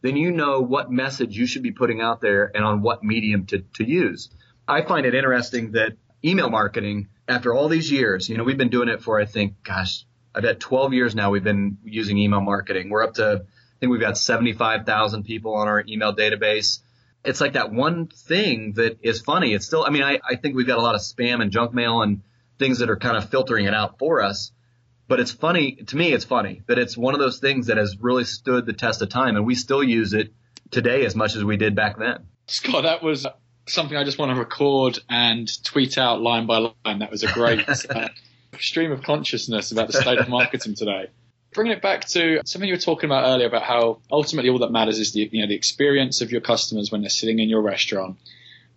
[0.04, 3.46] then you know what message you should be putting out there and on what medium
[3.48, 4.30] to, to use.
[4.68, 8.70] I find it interesting that email marketing, after all these years, you know, we've been
[8.70, 12.42] doing it for, I think, gosh, I bet 12 years now we've been using email
[12.42, 12.90] marketing.
[12.90, 16.80] We're up to, I think we've got 75,000 people on our email database.
[17.24, 19.54] It's like that one thing that is funny.
[19.54, 21.74] It's still, I mean, I, I think we've got a lot of spam and junk
[21.74, 22.24] mail and
[22.60, 24.52] things that are kind of filtering it out for us.
[25.14, 26.12] But it's funny to me.
[26.12, 29.10] It's funny that it's one of those things that has really stood the test of
[29.10, 30.34] time, and we still use it
[30.72, 32.26] today as much as we did back then.
[32.48, 33.28] Scott, that was
[33.68, 36.98] something I just want to record and tweet out line by line.
[36.98, 38.10] That was a great uh,
[38.58, 41.12] stream of consciousness about the state of marketing today.
[41.52, 44.72] Bringing it back to something you were talking about earlier about how ultimately all that
[44.72, 47.62] matters is the you know the experience of your customers when they're sitting in your
[47.62, 48.18] restaurant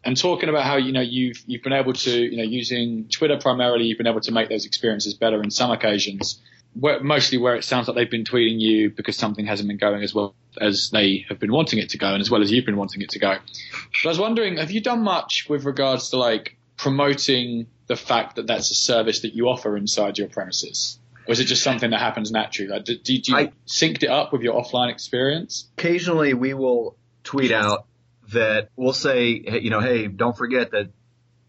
[0.07, 3.37] and talking about how you know you've you've been able to you know using Twitter
[3.39, 6.41] primarily you've been able to make those experiences better in some occasions.
[6.79, 10.03] Where, mostly where it sounds like they've been tweeting you because something hasn't been going
[10.03, 12.67] as well as they have been wanting it to go and as well as you've
[12.67, 13.39] been wanting it to go.
[13.39, 18.37] But I was wondering, have you done much with regards to like promoting the fact
[18.37, 20.99] that that's a service that you offer inside your premises?
[21.27, 22.71] Or is it just something that happens naturally?
[22.71, 25.71] Like, do, do you I, synced it up with your offline experience?
[25.79, 27.87] Occasionally we will tweet out
[28.33, 30.91] that we'll say, you know, hey, don't forget that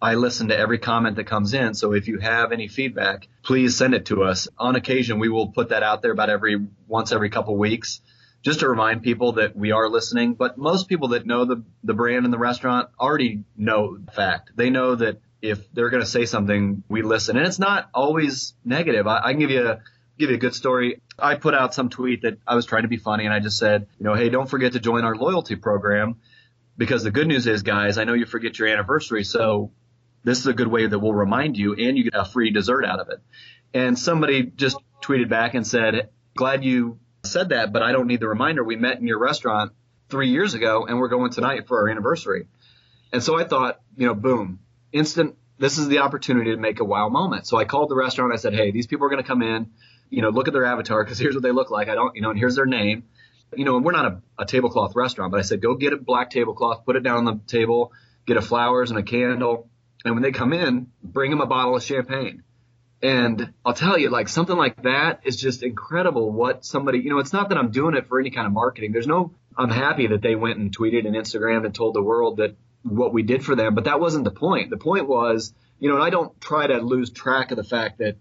[0.01, 1.73] I listen to every comment that comes in.
[1.73, 4.47] So if you have any feedback, please send it to us.
[4.57, 8.01] On occasion, we will put that out there about every once every couple weeks
[8.43, 10.35] just to remind people that we are listening.
[10.35, 14.51] But most people that know the, the brand and the restaurant already know the fact.
[14.55, 17.37] They know that if they're going to say something, we listen.
[17.37, 19.07] And it's not always negative.
[19.07, 19.81] I, I can give you a,
[20.19, 21.01] give you a good story.
[21.17, 23.57] I put out some tweet that I was trying to be funny and I just
[23.57, 26.17] said, you know, hey, don't forget to join our loyalty program
[26.77, 29.23] because the good news is, guys, I know you forget your anniversary.
[29.23, 29.71] So
[30.23, 32.85] this is a good way that we'll remind you and you get a free dessert
[32.85, 33.19] out of it.
[33.73, 38.19] And somebody just tweeted back and said, glad you said that, but I don't need
[38.19, 38.63] the reminder.
[38.63, 39.73] We met in your restaurant
[40.09, 42.47] three years ago and we're going tonight for our anniversary.
[43.11, 44.59] And so I thought, you know, boom,
[44.91, 45.35] instant.
[45.59, 47.47] This is the opportunity to make a wow moment.
[47.47, 48.31] So I called the restaurant.
[48.31, 49.71] I said, Hey, these people are going to come in,
[50.09, 51.89] you know, look at their avatar because here's what they look like.
[51.89, 53.05] I don't, you know, and here's their name.
[53.55, 55.97] You know, and we're not a, a tablecloth restaurant, but I said, go get a
[55.97, 57.93] black tablecloth, put it down on the table,
[58.25, 59.69] get a flowers and a candle.
[60.03, 62.43] And when they come in, bring them a bottle of champagne.
[63.01, 67.19] And I'll tell you, like something like that is just incredible what somebody, you know,
[67.19, 68.91] it's not that I'm doing it for any kind of marketing.
[68.91, 72.38] There's no, I'm happy that they went and tweeted and Instagrammed and told the world
[72.38, 74.69] that what we did for them, but that wasn't the point.
[74.69, 77.99] The point was, you know, and I don't try to lose track of the fact
[77.99, 78.17] that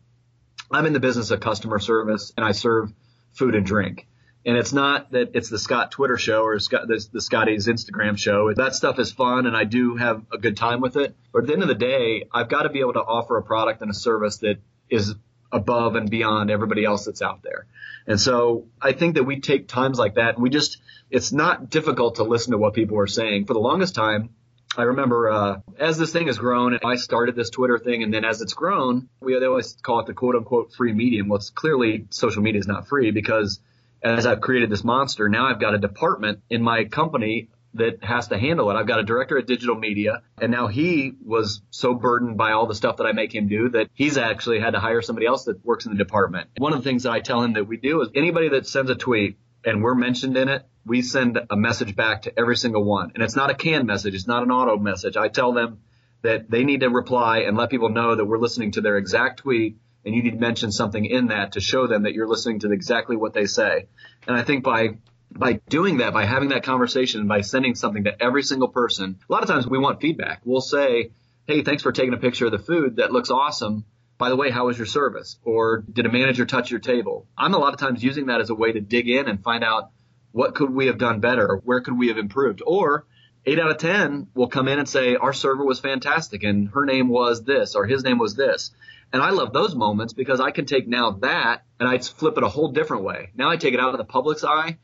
[0.71, 2.93] I'm in the business of customer service and I serve
[3.33, 4.07] food and drink.
[4.47, 8.17] And it's not that it's the Scott Twitter show or Scott, the, the Scotty's Instagram
[8.17, 8.55] show.
[8.55, 11.17] That stuff is fun and I do have a good time with it.
[11.33, 13.43] But at the end of the day, I've got to be able to offer a
[13.43, 15.17] product and a service that is
[15.51, 17.67] above and beyond everybody else that's out there.
[18.07, 20.79] And so I think that we take times like that and we just,
[21.11, 23.47] it's not difficult to listen to what people are saying.
[23.47, 24.31] For the longest time,
[24.77, 28.25] I remember uh, as this thing has grown, I started this Twitter thing, and then
[28.25, 31.29] as it's grown, we they always call it the quote unquote free medium.
[31.29, 33.59] Well, it's clearly social media is not free because
[34.03, 38.29] as I've created this monster, now I've got a department in my company that has
[38.29, 38.75] to handle it.
[38.75, 42.67] I've got a director at digital media, and now he was so burdened by all
[42.67, 45.45] the stuff that I make him do that he's actually had to hire somebody else
[45.45, 46.51] that works in the department.
[46.59, 48.91] One of the things that I tell him that we do is anybody that sends
[48.91, 52.85] a tweet and we're mentioned in it, we send a message back to every single
[52.85, 53.11] one.
[53.15, 54.15] And it's not a canned message.
[54.15, 55.17] It's not an auto message.
[55.17, 55.81] I tell them
[56.23, 59.41] that they need to reply and let people know that we're listening to their exact
[59.41, 62.61] tweet and you need to mention something in that to show them that you're listening
[62.61, 63.89] to exactly what they say.
[64.27, 64.99] And I think by
[65.33, 69.33] by doing that, by having that conversation, by sending something to every single person, a
[69.33, 70.41] lot of times we want feedback.
[70.45, 71.11] We'll say,
[71.47, 72.97] Hey, thanks for taking a picture of the food.
[72.97, 73.85] That looks awesome.
[74.19, 75.37] By the way, how was your service?
[75.43, 77.27] Or did a manager touch your table?
[77.37, 79.63] I'm a lot of times using that as a way to dig in and find
[79.63, 79.91] out
[80.33, 81.61] what could we have done better?
[81.65, 82.63] Where could we have improved?
[82.65, 83.07] Or
[83.47, 86.85] eight out of 10 will come in and say, our server was fantastic and her
[86.85, 88.73] name was this or his name was this.
[89.13, 92.43] And I love those moments because I can take now that and I flip it
[92.43, 93.31] a whole different way.
[93.37, 94.79] Now I take it out of the public's eye.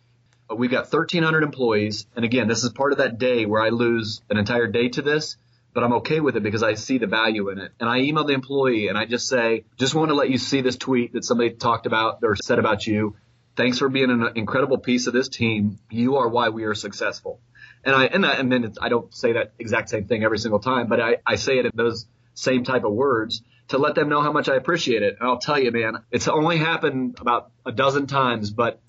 [0.49, 2.07] Uh, we've got 1300 employees.
[2.15, 5.03] And again, this is part of that day where I lose an entire day to
[5.03, 5.37] this,
[5.75, 7.73] but I'm okay with it because I see the value in it.
[7.81, 10.61] And I email the employee and I just say, just want to let you see
[10.61, 13.17] this tweet that somebody talked about or said about you.
[13.57, 15.79] Thanks for being an incredible piece of this team.
[15.91, 17.41] You are why we are successful.
[17.85, 20.61] And I, and, I, and then I don't say that exact same thing every single
[20.61, 24.09] time, but I, I say it in those same type of words to let them
[24.09, 25.17] know how much I appreciate it.
[25.19, 28.81] And I'll tell you, man, it's only happened about a dozen times, but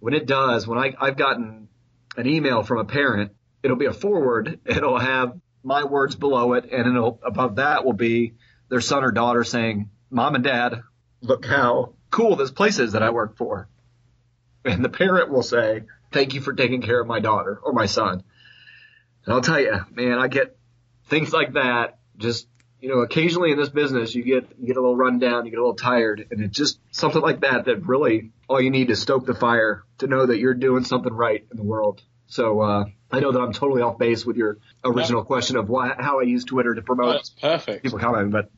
[0.00, 1.68] when it does, when I, I've gotten
[2.16, 4.60] an email from a parent, it'll be a forward.
[4.66, 8.34] It'll have my words below it, and it'll above that will be
[8.68, 10.82] their son or daughter saying, "Mom and Dad,
[11.20, 13.68] look how cool this place is that I work for."
[14.64, 17.86] And the parent will say, thank you for taking care of my daughter or my
[17.86, 18.22] son.
[19.26, 20.56] And I'll tell you, man, I get
[21.08, 21.98] things like that.
[22.16, 22.48] Just,
[22.80, 25.50] you know, occasionally in this business, you get, you get a little run down, you
[25.50, 28.88] get a little tired and it's just something like that that really all you need
[28.88, 32.02] to stoke the fire to know that you're doing something right in the world.
[32.28, 35.94] So, uh, I know that I'm totally off base with your original question of why,
[35.96, 37.84] how I use Twitter to promote That's perfect.
[37.84, 38.50] people commenting, but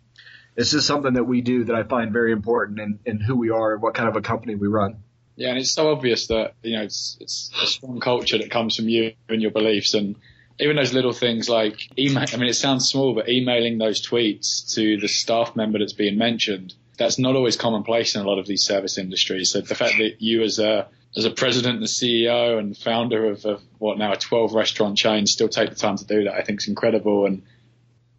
[0.57, 3.51] it's just something that we do that I find very important in, in who we
[3.51, 5.03] are and what kind of a company we run.
[5.37, 8.75] Yeah, and it's so obvious that you know it's it's a strong culture that comes
[8.75, 10.17] from you and your beliefs, and
[10.61, 12.25] even those little things like email.
[12.33, 16.19] I mean, it sounds small, but emailing those tweets to the staff member that's being
[16.19, 19.51] mentioned, that's not always commonplace in a lot of these service industries.
[19.51, 23.45] So the fact that you as a as a president, the CEO, and founder of,
[23.45, 26.43] of what now a 12 restaurant chain still take the time to do that, I
[26.43, 27.27] think is incredible.
[27.27, 27.43] And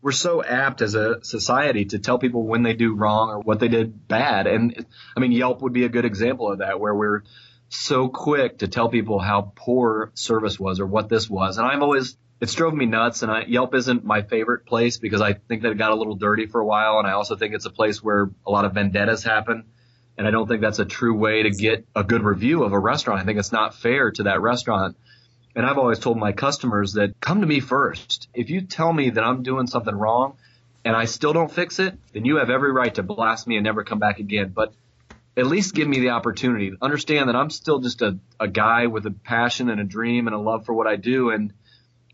[0.01, 3.59] we're so apt as a society to tell people when they do wrong or what
[3.59, 4.47] they did bad.
[4.47, 4.85] And
[5.15, 7.23] I mean, Yelp would be a good example of that, where we're
[7.69, 11.57] so quick to tell people how poor service was or what this was.
[11.57, 13.21] And I've always, it's drove me nuts.
[13.21, 16.15] And I, Yelp isn't my favorite place because I think that it got a little
[16.15, 16.99] dirty for a while.
[16.99, 19.65] And I also think it's a place where a lot of vendettas happen.
[20.17, 22.79] And I don't think that's a true way to get a good review of a
[22.79, 23.21] restaurant.
[23.21, 24.97] I think it's not fair to that restaurant
[25.55, 28.29] and I've always told my customers that come to me first.
[28.33, 30.37] If you tell me that I'm doing something wrong
[30.85, 33.63] and I still don't fix it, then you have every right to blast me and
[33.63, 34.53] never come back again.
[34.55, 34.73] But
[35.35, 36.71] at least give me the opportunity.
[36.81, 40.35] Understand that I'm still just a, a guy with a passion and a dream and
[40.35, 41.31] a love for what I do.
[41.31, 41.53] And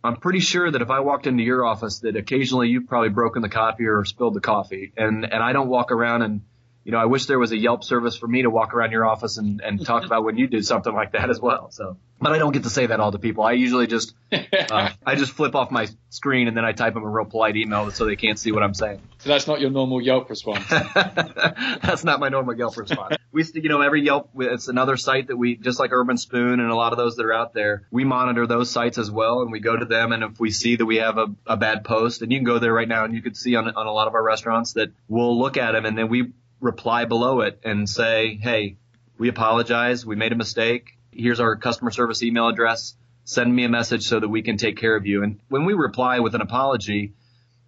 [0.05, 3.41] I'm pretty sure that if I walked into your office, that occasionally you've probably broken
[3.41, 4.93] the copier or spilled the coffee.
[4.95, 6.41] And, and I don't walk around and,
[6.85, 9.07] you know, I wish there was a Yelp service for me to walk around your
[9.07, 11.71] office and, and talk about when you did something like that as well.
[11.71, 13.43] So, but I don't get to say that all to people.
[13.43, 17.01] I usually just, uh, I just flip off my screen and then I type them
[17.01, 19.01] a real polite email so they can't see what I'm saying.
[19.17, 20.63] So that's not your normal Yelp response.
[20.69, 23.15] that's not my normal Yelp response.
[23.31, 26.69] We, you know, every Yelp, it's another site that we, just like Urban Spoon and
[26.69, 29.51] a lot of those that are out there, we monitor those sites as well and
[29.51, 30.11] we go to them.
[30.11, 32.59] And if we see that we have a, a bad post, and you can go
[32.59, 34.91] there right now and you can see on, on a lot of our restaurants that
[35.09, 38.77] we'll look at them and then we reply below it and say, hey,
[39.17, 40.05] we apologize.
[40.05, 40.97] We made a mistake.
[41.11, 42.95] Here's our customer service email address.
[43.23, 45.23] Send me a message so that we can take care of you.
[45.23, 47.13] And when we reply with an apology,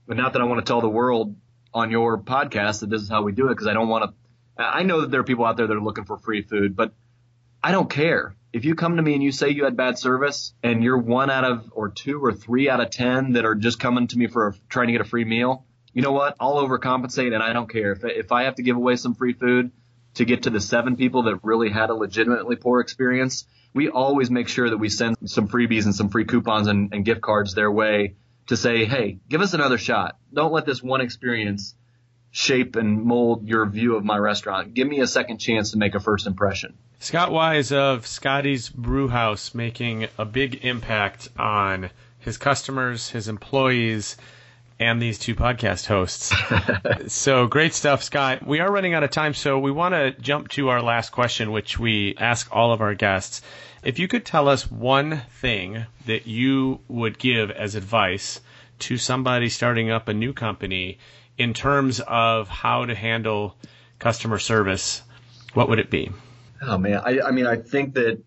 [0.08, 1.36] but not that I want to tell the world
[1.74, 4.64] on your podcast that this is how we do it because I don't want to.
[4.64, 6.94] I know that there are people out there that are looking for free food, but
[7.64, 8.36] I don't care.
[8.54, 11.30] If you come to me and you say you had bad service and you're one
[11.30, 14.28] out of or two or three out of 10 that are just coming to me
[14.28, 15.66] for a, trying to get a free meal,
[15.98, 16.36] you know what?
[16.39, 17.93] I'll overcompensate and I don't care.
[17.93, 19.72] If, if I have to give away some free food
[20.14, 24.30] to get to the seven people that really had a legitimately poor experience, we always
[24.30, 27.56] make sure that we send some freebies and some free coupons and, and gift cards
[27.56, 28.14] their way
[28.45, 30.20] to say, hey, give us another shot.
[30.32, 31.74] Don't let this one experience
[32.30, 34.76] shape and mold your view of my restaurant.
[34.76, 36.78] Give me a second chance to make a first impression.
[37.00, 41.89] Scott Wise of Scotty's Brewhouse making a big impact on
[42.20, 44.16] his customers, his employees,
[44.80, 46.34] and these two podcast hosts.
[47.13, 48.45] so great stuff, Scott.
[48.45, 51.51] We are running out of time, so we want to jump to our last question,
[51.51, 53.41] which we ask all of our guests.
[53.84, 58.39] If you could tell us one thing that you would give as advice
[58.80, 60.99] to somebody starting up a new company
[61.38, 63.55] in terms of how to handle
[63.99, 65.01] customer service,
[65.53, 66.11] what would it be?
[66.61, 68.21] Oh man, I, I mean, I think that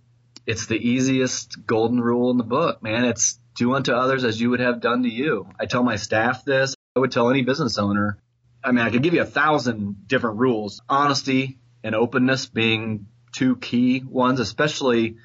[0.46, 3.05] it's the easiest golden rule in the book, man.
[3.05, 5.47] It's do unto others as you would have done to you.
[5.61, 6.75] I tell my staff this.
[6.97, 8.17] I would tell any business owner.
[8.65, 10.81] I mean, I could give you a thousand different rules.
[10.89, 15.17] Honesty and openness being two key ones, especially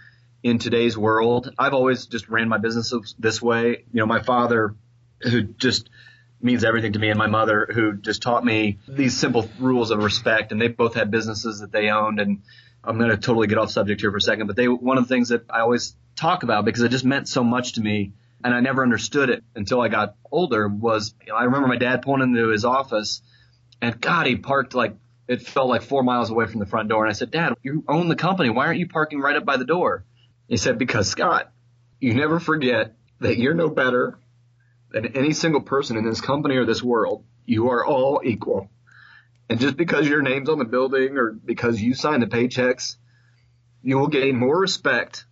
[0.44, 1.50] in today's world.
[1.58, 3.86] I've always just ran my business this way.
[3.94, 4.76] You know, my father,
[5.22, 5.90] who just
[6.42, 10.04] means everything to me, and my mother, who just taught me these simple rules of
[10.04, 12.20] respect, and they both had businesses that they owned.
[12.20, 12.42] And
[12.84, 15.06] I'm going to totally get off subject here for a second, but they, one of
[15.08, 18.12] the things that I always talk about because it just meant so much to me
[18.46, 21.78] and I never understood it until I got older was you know, I remember my
[21.78, 23.24] dad pulling into his office
[23.82, 24.96] and God, he parked like
[25.28, 27.04] it felt like four miles away from the front door.
[27.04, 28.52] And I said, Dad, you own the company.
[28.52, 30.06] Why aren't you parking right up by the door?
[30.48, 31.52] He said, Because Scott,
[32.00, 34.20] you never forget that you're no better
[34.92, 37.26] than any single person in this company or this world.
[37.48, 38.70] You are all equal.
[39.50, 42.98] And just because your name's on the building or because you sign the paychecks,
[43.82, 45.26] you will gain more respect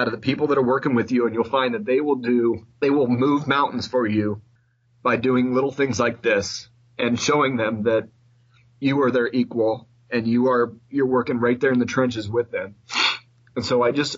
[0.00, 2.16] out of the people that are working with you and you'll find that they will
[2.16, 4.40] do, they will move mountains for you
[5.02, 8.08] by doing little things like this and showing them that
[8.78, 12.50] you are their equal and you are, you're working right there in the trenches with
[12.50, 12.76] them.
[13.54, 14.16] And so I just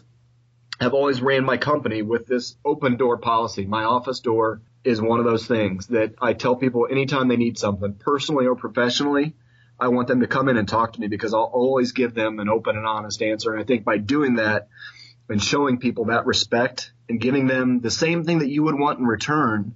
[0.80, 3.66] have always ran my company with this open door policy.
[3.66, 7.58] My office door is one of those things that I tell people anytime they need
[7.58, 9.34] something personally or professionally,
[9.80, 12.38] I want them to come in and talk to me because I'll always give them
[12.38, 13.52] an open and honest answer.
[13.52, 14.68] And I think by doing that,
[15.28, 18.98] and showing people that respect and giving them the same thing that you would want
[18.98, 19.74] in return,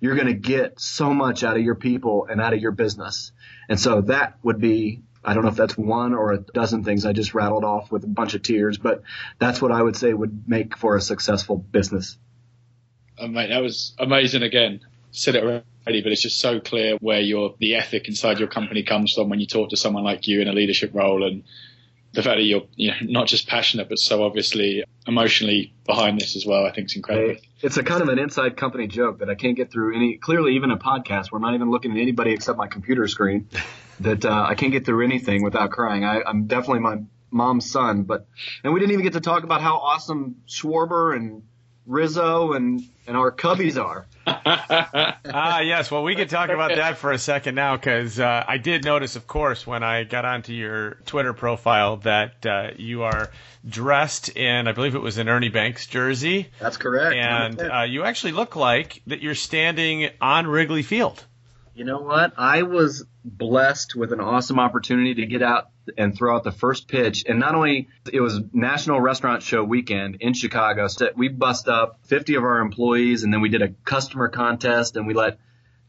[0.00, 3.32] you're going to get so much out of your people and out of your business.
[3.68, 7.04] And so that would be, I don't know if that's one or a dozen things
[7.04, 9.02] I just rattled off with a bunch of tears, but
[9.38, 12.18] that's what I would say would make for a successful business.
[13.18, 14.80] Oh, mate, that was amazing again.
[15.10, 18.82] Said it already, but it's just so clear where your the ethic inside your company
[18.82, 21.44] comes from when you talk to someone like you in a leadership role and
[22.16, 26.34] the fact that you're you know not just passionate but so obviously emotionally behind this
[26.36, 27.40] as well, I think is incredible.
[27.62, 30.16] It's a kind of an inside company joke that I can't get through any.
[30.16, 33.48] Clearly, even a podcast, we're not even looking at anybody except my computer screen.
[34.00, 36.04] that uh, I can't get through anything without crying.
[36.04, 36.96] I, I'm definitely my
[37.30, 38.26] mom's son, but
[38.62, 41.42] and we didn't even get to talk about how awesome Schwarber and
[41.86, 44.06] Rizzo and and our cubbies are.
[44.26, 45.90] ah, yes.
[45.90, 49.14] Well, we could talk about that for a second now because uh, I did notice,
[49.14, 53.30] of course, when I got onto your Twitter profile that uh, you are
[53.68, 56.48] dressed in, I believe it was an Ernie Banks jersey.
[56.58, 57.14] That's correct.
[57.14, 61.24] And uh, you actually look like that you're standing on Wrigley Field.
[61.76, 62.32] You know what?
[62.38, 65.68] I was blessed with an awesome opportunity to get out
[65.98, 67.24] and throw out the first pitch.
[67.28, 71.98] And not only it was National Restaurant Show weekend in Chicago, so we bust up
[72.04, 75.38] 50 of our employees, and then we did a customer contest, and we let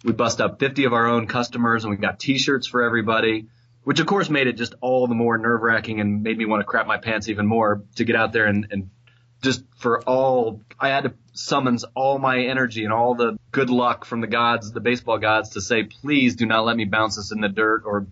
[0.04, 3.48] we bust up 50 of our own customers, and we got T-shirts for everybody.
[3.86, 6.60] which of course made it just all the more nerve wracking and made me want
[6.60, 8.90] to crap my pants even more to get out there and, and
[9.42, 14.06] just for all, I had to summons all my energy and all the good luck
[14.06, 17.32] from the gods, the baseball gods to say, please do not let me bounce this
[17.32, 18.08] in the dirt or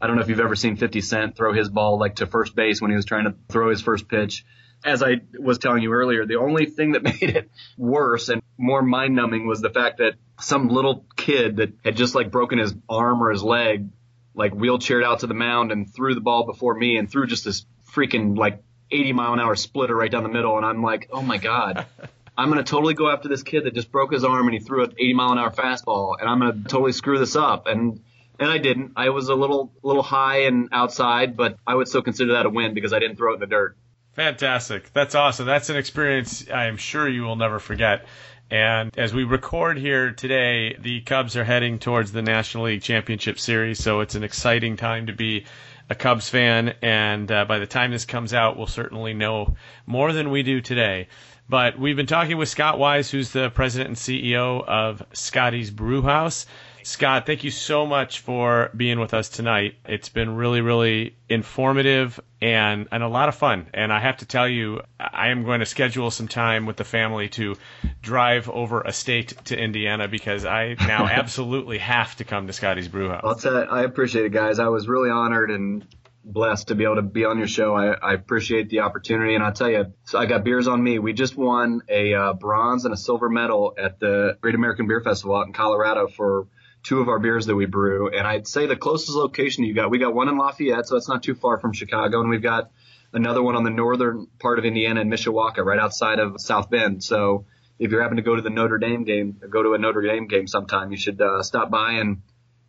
[0.00, 2.54] I don't know if you've ever seen 50 Cent throw his ball like to first
[2.54, 4.44] base when he was trying to throw his first pitch.
[4.84, 8.82] As I was telling you earlier, the only thing that made it worse and more
[8.82, 12.74] mind numbing was the fact that some little kid that had just like broken his
[12.88, 13.88] arm or his leg,
[14.34, 17.44] like wheelchaired out to the mound and threw the ball before me and threw just
[17.44, 20.56] this freaking like 80 mile an hour splitter right down the middle.
[20.56, 21.86] And I'm like, oh my God.
[22.38, 24.60] I'm going to totally go after this kid that just broke his arm and he
[24.60, 27.66] threw an 80 mile an hour fastball and I'm going to totally screw this up.
[27.66, 28.00] And,
[28.38, 28.92] and I didn't.
[28.94, 32.48] I was a little, little high and outside, but I would still consider that a
[32.48, 33.76] win because I didn't throw it in the dirt.
[34.12, 34.92] Fantastic.
[34.92, 35.46] That's awesome.
[35.46, 38.06] That's an experience I'm sure you will never forget.
[38.50, 43.38] And as we record here today, the Cubs are heading towards the National League Championship
[43.38, 45.44] Series, so it's an exciting time to be
[45.90, 46.74] a Cubs fan.
[46.82, 50.60] And uh, by the time this comes out, we'll certainly know more than we do
[50.60, 51.08] today.
[51.48, 56.44] But we've been talking with Scott Wise, who's the president and CEO of Scotty's Brewhouse.
[56.88, 59.74] Scott, thank you so much for being with us tonight.
[59.84, 63.66] It's been really, really informative and, and a lot of fun.
[63.74, 66.84] And I have to tell you, I am going to schedule some time with the
[66.84, 67.56] family to
[68.00, 72.88] drive over a state to Indiana because I now absolutely have to come to Scotty's
[72.88, 73.20] Brewhouse.
[73.22, 74.58] I'll tell you, I appreciate it, guys.
[74.58, 75.84] I was really honored and
[76.24, 77.74] blessed to be able to be on your show.
[77.74, 80.98] I, I appreciate the opportunity, and I'll tell you, so I got beers on me.
[80.98, 85.02] We just won a uh, bronze and a silver medal at the Great American Beer
[85.02, 86.46] Festival out in Colorado for
[86.82, 88.08] two of our beers that we brew.
[88.08, 91.08] And I'd say the closest location you got, we got one in Lafayette, so that's
[91.08, 92.70] not too far from Chicago, and we've got
[93.12, 97.02] another one on the northern part of Indiana in Mishawaka, right outside of South Bend.
[97.02, 97.46] So
[97.78, 100.26] if you're happen to go to the Notre Dame game, go to a Notre Dame
[100.26, 102.22] game sometime, you should uh, stop by and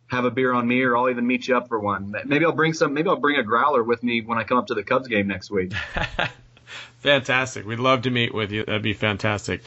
[0.06, 2.12] have a beer on me, or I'll even meet you up for one.
[2.24, 2.94] Maybe I'll bring some.
[2.94, 5.28] Maybe I'll bring a growler with me when I come up to the Cubs game
[5.28, 5.72] next week.
[6.98, 7.64] fantastic.
[7.64, 8.64] We'd love to meet with you.
[8.64, 9.62] That'd be fantastic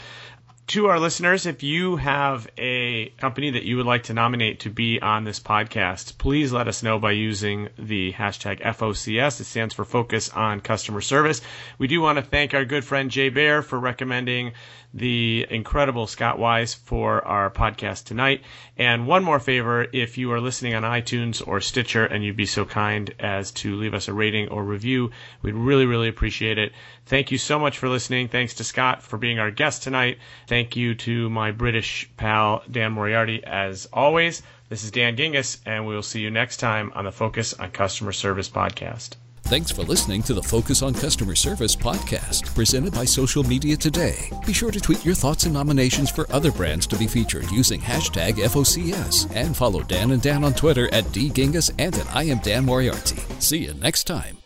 [0.68, 4.70] to our listeners, if you have a company that you would like to nominate to
[4.70, 9.42] be on this podcast, please let us know by using the hashtag FOCS.
[9.42, 11.42] It stands for Focus on Customer Service.
[11.78, 14.54] We do want to thank our good friend Jay Baer for recommending
[14.94, 18.44] the incredible Scott Wise for our podcast tonight.
[18.78, 22.46] And one more favor, if you are listening on iTunes or Stitcher and you'd be
[22.46, 26.74] so kind as to leave us a rating or review, we'd really, really appreciate it.
[27.06, 28.28] Thank you so much for listening.
[28.28, 30.20] Thanks to Scott for being our guest tonight.
[30.48, 34.44] Thank you to my British pal, Dan Moriarty, as always.
[34.70, 37.72] This is Dan Gingiss, and we will see you next time on the Focus on
[37.72, 39.16] Customer Service podcast.
[39.54, 44.32] Thanks for listening to the Focus on Customer Service podcast, presented by Social Media Today.
[44.48, 47.80] Be sure to tweet your thoughts and nominations for other brands to be featured using
[47.80, 52.40] hashtag FOCS and follow Dan and Dan on Twitter at DGingiss and at I am
[52.40, 53.22] Dan Moriarty.
[53.38, 54.43] See you next time.